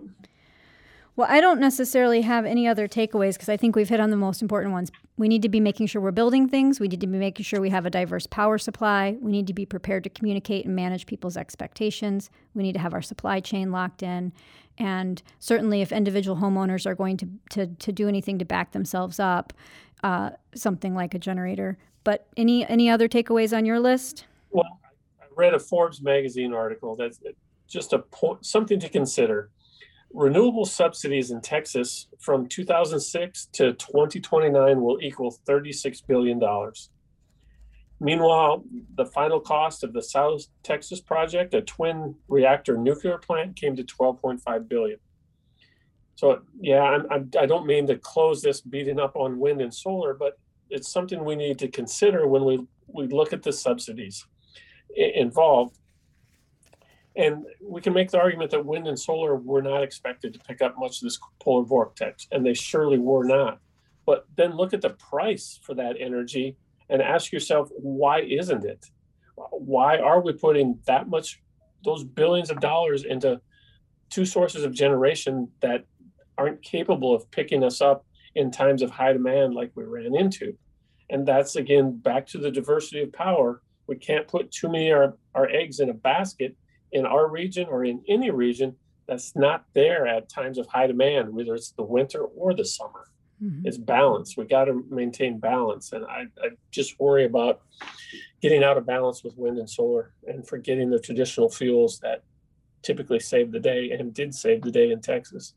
Well, 1.16 1.26
I 1.30 1.40
don't 1.40 1.60
necessarily 1.60 2.20
have 2.20 2.44
any 2.44 2.68
other 2.68 2.86
takeaways 2.86 3.32
because 3.32 3.48
I 3.48 3.56
think 3.56 3.74
we've 3.74 3.88
hit 3.88 4.00
on 4.00 4.10
the 4.10 4.18
most 4.18 4.42
important 4.42 4.72
ones. 4.72 4.92
We 5.16 5.28
need 5.28 5.40
to 5.42 5.48
be 5.48 5.60
making 5.60 5.86
sure 5.86 6.02
we're 6.02 6.10
building 6.10 6.46
things. 6.46 6.78
We 6.78 6.88
need 6.88 7.00
to 7.00 7.06
be 7.06 7.16
making 7.16 7.44
sure 7.44 7.58
we 7.58 7.70
have 7.70 7.86
a 7.86 7.90
diverse 7.90 8.26
power 8.26 8.58
supply. 8.58 9.16
We 9.22 9.32
need 9.32 9.46
to 9.46 9.54
be 9.54 9.64
prepared 9.64 10.04
to 10.04 10.10
communicate 10.10 10.66
and 10.66 10.76
manage 10.76 11.06
people's 11.06 11.38
expectations. 11.38 12.28
We 12.54 12.62
need 12.62 12.74
to 12.74 12.80
have 12.80 12.92
our 12.92 13.00
supply 13.00 13.40
chain 13.40 13.72
locked 13.72 14.02
in. 14.02 14.34
And 14.76 15.22
certainly, 15.38 15.80
if 15.80 15.90
individual 15.90 16.36
homeowners 16.36 16.84
are 16.84 16.94
going 16.94 17.16
to, 17.16 17.28
to, 17.50 17.66
to 17.66 17.92
do 17.92 18.08
anything 18.08 18.38
to 18.38 18.44
back 18.44 18.72
themselves 18.72 19.18
up, 19.18 19.54
uh, 20.04 20.30
something 20.54 20.94
like 20.94 21.14
a 21.14 21.18
generator. 21.18 21.78
But 22.04 22.26
any 22.36 22.68
any 22.68 22.90
other 22.90 23.08
takeaways 23.08 23.56
on 23.56 23.64
your 23.64 23.80
list? 23.80 24.26
Well, 24.50 24.78
I 25.18 25.24
read 25.34 25.54
a 25.54 25.58
Forbes 25.58 26.02
magazine 26.02 26.52
article 26.52 26.94
that's 26.94 27.18
just 27.66 27.94
a 27.94 28.00
point, 28.00 28.44
something 28.44 28.78
to 28.80 28.88
consider 28.90 29.50
renewable 30.12 30.64
subsidies 30.64 31.30
in 31.30 31.40
Texas 31.40 32.08
from 32.18 32.46
2006 32.48 33.46
to 33.52 33.72
2029 33.74 34.80
will 34.80 34.98
equal 35.02 35.38
$36 35.48 36.06
billion. 36.06 36.40
Meanwhile, 37.98 38.64
the 38.96 39.06
final 39.06 39.40
cost 39.40 39.82
of 39.82 39.92
the 39.92 40.02
South 40.02 40.46
Texas 40.62 41.00
project, 41.00 41.54
a 41.54 41.62
twin 41.62 42.14
reactor 42.28 42.76
nuclear 42.76 43.18
plant, 43.18 43.56
came 43.56 43.74
to 43.76 43.84
12.5 43.84 44.68
billion. 44.68 44.98
So, 46.14 46.40
yeah, 46.60 46.82
I'm, 46.82 47.06
I'm, 47.10 47.30
I 47.38 47.46
do 47.46 47.54
not 47.54 47.66
mean 47.66 47.86
to 47.88 47.96
close 47.96 48.42
this 48.42 48.60
beating 48.60 48.98
up 48.98 49.16
on 49.16 49.38
wind 49.38 49.60
and 49.60 49.72
solar, 49.72 50.14
but 50.14 50.38
it's 50.70 50.90
something 50.90 51.24
we 51.24 51.36
need 51.36 51.58
to 51.58 51.68
consider 51.68 52.26
when 52.26 52.44
we, 52.44 52.66
we 52.86 53.06
look 53.06 53.32
at 53.32 53.42
the 53.42 53.52
subsidies 53.52 54.26
involved 54.94 55.78
and 57.16 57.46
we 57.62 57.80
can 57.80 57.94
make 57.94 58.10
the 58.10 58.20
argument 58.20 58.50
that 58.50 58.64
wind 58.64 58.86
and 58.86 58.98
solar 58.98 59.36
were 59.36 59.62
not 59.62 59.82
expected 59.82 60.34
to 60.34 60.38
pick 60.40 60.60
up 60.60 60.78
much 60.78 60.98
of 60.98 61.04
this 61.04 61.18
polar 61.40 61.64
vortex, 61.64 62.26
and 62.30 62.44
they 62.44 62.52
surely 62.52 62.98
were 62.98 63.24
not. 63.24 63.58
But 64.04 64.26
then 64.36 64.56
look 64.56 64.74
at 64.74 64.82
the 64.82 64.90
price 64.90 65.58
for 65.62 65.74
that 65.74 65.96
energy 65.98 66.56
and 66.90 67.00
ask 67.00 67.32
yourself, 67.32 67.70
why 67.76 68.20
isn't 68.20 68.64
it? 68.64 68.86
Why 69.50 69.98
are 69.98 70.20
we 70.20 70.34
putting 70.34 70.78
that 70.86 71.08
much, 71.08 71.42
those 71.84 72.04
billions 72.04 72.50
of 72.50 72.60
dollars 72.60 73.04
into 73.04 73.40
two 74.10 74.24
sources 74.24 74.62
of 74.62 74.72
generation 74.72 75.48
that 75.60 75.84
aren't 76.38 76.62
capable 76.62 77.14
of 77.14 77.30
picking 77.30 77.64
us 77.64 77.80
up 77.80 78.04
in 78.34 78.50
times 78.50 78.82
of 78.82 78.90
high 78.90 79.14
demand 79.14 79.54
like 79.54 79.72
we 79.74 79.84
ran 79.84 80.14
into? 80.14 80.56
And 81.08 81.26
that's 81.26 81.56
again 81.56 81.96
back 81.96 82.26
to 82.28 82.38
the 82.38 82.50
diversity 82.50 83.02
of 83.02 83.12
power. 83.12 83.62
We 83.86 83.96
can't 83.96 84.28
put 84.28 84.50
too 84.50 84.68
many 84.68 84.90
of 84.90 84.98
our, 84.98 85.16
our 85.34 85.48
eggs 85.48 85.80
in 85.80 85.88
a 85.88 85.94
basket 85.94 86.56
in 86.92 87.06
our 87.06 87.28
region 87.28 87.66
or 87.68 87.84
in 87.84 88.02
any 88.08 88.30
region 88.30 88.76
that's 89.06 89.36
not 89.36 89.64
there 89.74 90.06
at 90.06 90.28
times 90.28 90.58
of 90.58 90.66
high 90.66 90.86
demand, 90.86 91.32
whether 91.32 91.54
it's 91.54 91.70
the 91.70 91.82
winter 91.82 92.22
or 92.22 92.54
the 92.54 92.64
summer. 92.64 93.08
Mm-hmm. 93.42 93.66
It's 93.66 93.76
balance. 93.76 94.36
We 94.36 94.44
got 94.44 94.64
to 94.64 94.84
maintain 94.90 95.38
balance. 95.38 95.92
And 95.92 96.04
I, 96.06 96.24
I 96.42 96.50
just 96.70 96.98
worry 96.98 97.24
about 97.24 97.60
getting 98.40 98.64
out 98.64 98.78
of 98.78 98.86
balance 98.86 99.22
with 99.22 99.36
wind 99.36 99.58
and 99.58 99.68
solar 99.68 100.12
and 100.26 100.46
forgetting 100.46 100.90
the 100.90 100.98
traditional 100.98 101.48
fuels 101.48 101.98
that 102.00 102.22
typically 102.82 103.20
save 103.20 103.52
the 103.52 103.60
day 103.60 103.90
and 103.90 104.14
did 104.14 104.34
save 104.34 104.62
the 104.62 104.70
day 104.70 104.90
in 104.90 105.00
Texas. 105.00 105.54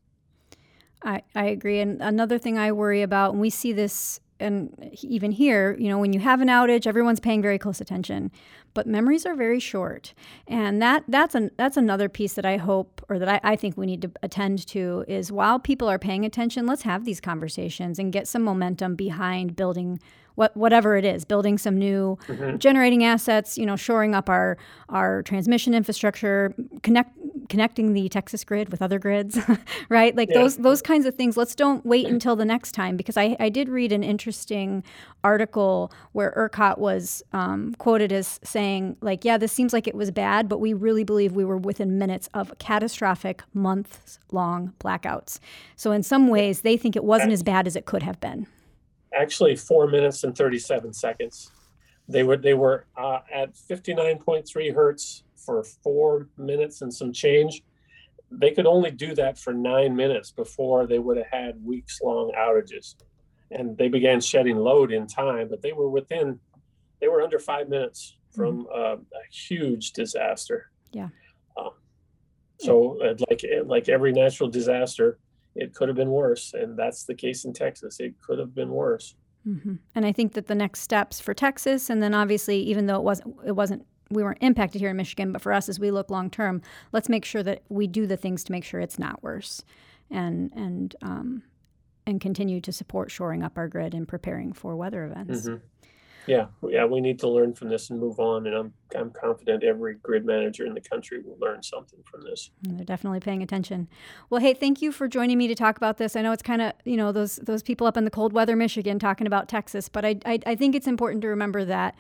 I, 1.03 1.23
I 1.33 1.45
agree. 1.45 1.79
And 1.79 2.01
another 2.01 2.37
thing 2.37 2.57
I 2.57 2.73
worry 2.73 3.01
about, 3.01 3.31
and 3.31 3.39
we 3.39 3.49
see 3.49 3.71
this 3.71 4.19
and 4.39 4.91
even 5.01 5.31
here, 5.31 5.75
you 5.79 5.89
know, 5.89 5.97
when 5.99 6.13
you 6.13 6.19
have 6.19 6.41
an 6.41 6.47
outage, 6.47 6.87
everyone's 6.87 7.19
paying 7.19 7.41
very 7.41 7.57
close 7.57 7.81
attention, 7.81 8.31
but 8.73 8.87
memories 8.87 9.25
are 9.25 9.35
very 9.35 9.59
short, 9.59 10.13
and 10.47 10.81
that 10.81 11.03
that's 11.07 11.35
an 11.35 11.51
that's 11.57 11.77
another 11.77 12.07
piece 12.09 12.33
that 12.35 12.45
I 12.45 12.57
hope 12.57 13.03
or 13.09 13.19
that 13.19 13.27
I, 13.27 13.39
I 13.51 13.55
think 13.55 13.77
we 13.77 13.85
need 13.85 14.01
to 14.03 14.11
attend 14.23 14.65
to 14.67 15.03
is 15.07 15.31
while 15.31 15.59
people 15.59 15.89
are 15.89 15.99
paying 15.99 16.25
attention, 16.25 16.65
let's 16.65 16.83
have 16.83 17.05
these 17.05 17.19
conversations 17.19 17.99
and 17.99 18.13
get 18.13 18.27
some 18.27 18.43
momentum 18.43 18.95
behind 18.95 19.55
building 19.55 19.99
what 20.35 20.55
whatever 20.55 20.95
it 20.95 21.03
is, 21.03 21.25
building 21.25 21.57
some 21.57 21.77
new 21.77 22.17
Mhm. 22.27 22.59
generating 22.59 23.03
assets, 23.03 23.57
you 23.57 23.65
know, 23.65 23.75
shoring 23.75 24.15
up 24.15 24.29
our 24.29 24.57
our 24.87 25.21
transmission 25.23 25.73
infrastructure, 25.73 26.53
connect 26.81 27.11
connecting 27.49 27.93
the 27.93 28.07
Texas 28.07 28.43
grid 28.43 28.69
with 28.69 28.81
other 28.81 28.99
grids, 28.99 29.37
right? 29.89 30.15
Like 30.15 30.29
Yeah. 30.29 30.39
those 30.39 30.57
those 30.57 30.81
kinds 30.81 31.05
of 31.05 31.15
things. 31.15 31.35
Let's 31.35 31.55
don't 31.55 31.85
wait 31.85 32.05
until 32.05 32.35
the 32.35 32.45
next 32.45 32.71
time 32.71 32.95
because 32.95 33.17
I, 33.17 33.35
I 33.39 33.49
did 33.49 33.67
read 33.67 33.91
an 33.91 34.03
interesting 34.03 34.83
article 35.23 35.91
where 36.13 36.31
ERCOT 36.37 36.77
was 36.77 37.21
um, 37.33 37.75
quoted 37.79 38.11
as 38.11 38.39
saying 38.43 38.95
like, 39.01 39.25
yeah, 39.25 39.37
this 39.37 39.51
seems 39.51 39.73
like 39.73 39.87
it 39.87 39.95
was 39.95 40.11
bad, 40.11 40.47
but 40.47 40.59
we 40.59 40.73
really 40.73 41.03
believe 41.03 41.33
we 41.33 41.43
were 41.43 41.57
within 41.57 41.97
minutes 41.97 42.29
of 42.33 42.57
catastrophic 42.59 43.43
months 43.53 44.19
long 44.31 44.73
blackouts. 44.79 45.39
So 45.75 45.91
in 45.91 46.03
some 46.03 46.27
ways, 46.27 46.61
they 46.61 46.77
think 46.77 46.95
it 46.95 47.03
wasn't 47.03 47.33
as 47.33 47.43
bad 47.43 47.67
as 47.67 47.75
it 47.75 47.85
could 47.85 48.03
have 48.03 48.19
been. 48.21 48.47
Actually, 49.13 49.55
four 49.55 49.87
minutes 49.87 50.23
and 50.23 50.37
37 50.37 50.93
seconds. 50.93 51.51
They 52.07 52.23
were 52.23 52.37
they 52.37 52.53
were 52.53 52.85
uh, 52.97 53.19
at 53.33 53.53
59.3 53.55 54.73
hertz 54.73 55.23
for 55.45 55.63
four 55.63 56.27
minutes 56.37 56.81
and 56.81 56.93
some 56.93 57.11
change. 57.13 57.63
They 58.31 58.51
could 58.51 58.67
only 58.67 58.91
do 58.91 59.15
that 59.15 59.39
for 59.39 59.53
nine 59.53 59.95
minutes 59.95 60.31
before 60.31 60.85
they 60.85 60.99
would 60.99 61.17
have 61.17 61.27
had 61.31 61.63
weeks 61.63 61.99
long 62.03 62.31
outages, 62.37 62.95
and 63.51 63.77
they 63.77 63.87
began 63.87 64.21
shedding 64.21 64.57
load 64.57 64.91
in 64.91 65.07
time. 65.07 65.47
But 65.49 65.61
they 65.61 65.73
were 65.73 65.89
within, 65.89 66.39
they 67.01 67.07
were 67.07 67.21
under 67.21 67.39
five 67.39 67.69
minutes 67.69 68.17
from 68.35 68.67
uh, 68.73 68.97
a 68.97 69.23
huge 69.31 69.93
disaster. 69.93 70.69
Yeah. 70.91 71.09
Um, 71.57 71.71
so, 72.59 73.01
uh, 73.01 73.15
like 73.29 73.43
like 73.65 73.89
every 73.89 74.11
natural 74.11 74.49
disaster, 74.49 75.17
it 75.55 75.73
could 75.73 75.87
have 75.87 75.97
been 75.97 76.11
worse, 76.11 76.53
and 76.53 76.77
that's 76.77 77.05
the 77.05 77.15
case 77.15 77.45
in 77.45 77.53
Texas. 77.53 77.99
It 77.99 78.13
could 78.21 78.37
have 78.37 78.53
been 78.53 78.69
worse. 78.69 79.15
hmm 79.43 79.75
And 79.95 80.05
I 80.05 80.11
think 80.11 80.33
that 80.33 80.47
the 80.47 80.55
next 80.55 80.81
steps 80.81 81.19
for 81.19 81.33
Texas, 81.33 81.89
and 81.89 82.03
then 82.03 82.13
obviously, 82.13 82.59
even 82.59 82.85
though 82.85 82.97
it 82.97 83.03
wasn't, 83.03 83.35
it 83.45 83.55
wasn't, 83.55 83.85
we 84.09 84.23
weren't 84.23 84.39
impacted 84.41 84.81
here 84.81 84.89
in 84.89 84.97
Michigan, 84.97 85.31
but 85.31 85.41
for 85.41 85.53
us, 85.53 85.69
as 85.69 85.79
we 85.79 85.91
look 85.91 86.09
long 86.09 86.29
term, 86.29 86.61
let's 86.91 87.09
make 87.09 87.25
sure 87.25 87.43
that 87.43 87.63
we 87.69 87.87
do 87.87 88.07
the 88.07 88.17
things 88.17 88.43
to 88.45 88.51
make 88.51 88.63
sure 88.63 88.79
it's 88.79 88.99
not 88.99 89.21
worse, 89.23 89.63
and 90.09 90.51
and 90.55 90.95
um, 91.01 91.43
and 92.07 92.19
continue 92.19 92.59
to 92.61 92.71
support 92.71 93.11
shoring 93.11 93.43
up 93.43 93.57
our 93.57 93.67
grid 93.67 93.93
and 93.93 94.07
preparing 94.07 94.51
for 94.53 94.75
weather 94.75 95.05
events. 95.05 95.47
Mhm. 95.47 95.61
Yeah, 96.27 96.47
yeah, 96.67 96.85
we 96.85 97.01
need 97.01 97.17
to 97.19 97.29
learn 97.29 97.53
from 97.55 97.69
this 97.69 97.89
and 97.89 97.99
move 97.99 98.19
on. 98.19 98.45
And 98.45 98.55
I'm 98.55 98.73
I'm 98.95 99.09
confident 99.09 99.63
every 99.63 99.95
grid 99.95 100.25
manager 100.25 100.63
in 100.65 100.73
the 100.75 100.81
country 100.81 101.19
will 101.21 101.37
learn 101.39 101.63
something 101.63 101.99
from 102.03 102.21
this. 102.21 102.51
And 102.67 102.77
they're 102.77 102.85
definitely 102.85 103.19
paying 103.19 103.41
attention. 103.41 103.87
Well, 104.29 104.39
hey, 104.39 104.53
thank 104.53 104.79
you 104.81 104.91
for 104.91 105.07
joining 105.07 105.37
me 105.39 105.47
to 105.47 105.55
talk 105.55 105.77
about 105.77 105.97
this. 105.97 106.15
I 106.15 106.21
know 106.21 106.31
it's 106.31 106.43
kind 106.43 106.61
of 106.61 106.73
you 106.85 106.97
know 106.97 107.11
those 107.11 107.37
those 107.37 107.63
people 107.63 107.87
up 107.87 107.97
in 107.97 108.05
the 108.05 108.11
cold 108.11 108.33
weather 108.33 108.55
Michigan 108.55 108.99
talking 108.99 109.25
about 109.27 109.47
Texas, 109.49 109.89
but 109.89 110.05
I, 110.05 110.17
I 110.25 110.39
I 110.45 110.55
think 110.55 110.75
it's 110.75 110.87
important 110.87 111.21
to 111.23 111.29
remember 111.29 111.65
that 111.65 111.95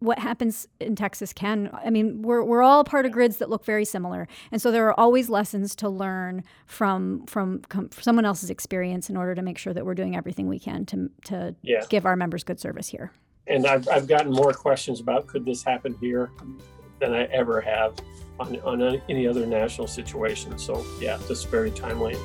what 0.00 0.18
happens 0.20 0.66
in 0.80 0.94
Texas 0.94 1.32
can 1.32 1.70
I 1.84 1.90
mean 1.90 2.22
we're 2.22 2.42
we're 2.44 2.62
all 2.62 2.84
part 2.84 3.04
of 3.06 3.12
grids 3.12 3.38
that 3.38 3.50
look 3.50 3.64
very 3.64 3.84
similar, 3.84 4.28
and 4.52 4.62
so 4.62 4.70
there 4.70 4.86
are 4.86 4.98
always 4.98 5.28
lessons 5.28 5.74
to 5.76 5.88
learn 5.88 6.44
from 6.66 7.26
from 7.26 7.60
com- 7.68 7.90
someone 8.00 8.24
else's 8.24 8.50
experience 8.50 9.10
in 9.10 9.16
order 9.16 9.34
to 9.34 9.42
make 9.42 9.58
sure 9.58 9.72
that 9.74 9.84
we're 9.84 9.94
doing 9.94 10.14
everything 10.16 10.46
we 10.48 10.58
can 10.58 10.84
to 10.86 11.10
to 11.24 11.54
Yeah, 11.62 11.84
give 11.88 12.06
our 12.06 12.16
members 12.16 12.44
good 12.44 12.60
service 12.60 12.88
here. 12.88 13.10
and 13.48 13.66
I've 13.66 13.88
I've 13.88 14.06
gotten 14.06 14.30
more 14.32 14.52
questions 14.52 15.00
about 15.00 15.26
could 15.26 15.44
this 15.44 15.62
happen 15.64 15.96
here 16.00 16.30
than 17.00 17.12
I 17.14 17.24
ever 17.24 17.60
have 17.60 17.94
on 18.38 18.56
on 18.60 18.82
any 19.08 19.26
other 19.26 19.46
national 19.46 19.86
situation. 19.88 20.58
So 20.58 20.84
yeah, 21.00 21.16
this 21.28 21.38
is 21.40 21.44
very 21.44 21.70
timely. 21.72 22.16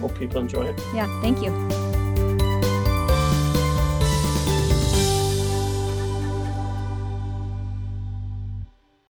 Hope 0.00 0.16
people 0.16 0.40
enjoy 0.40 0.66
it. 0.66 0.80
Yeah, 0.94 1.08
thank 1.22 1.42
you. 1.42 1.87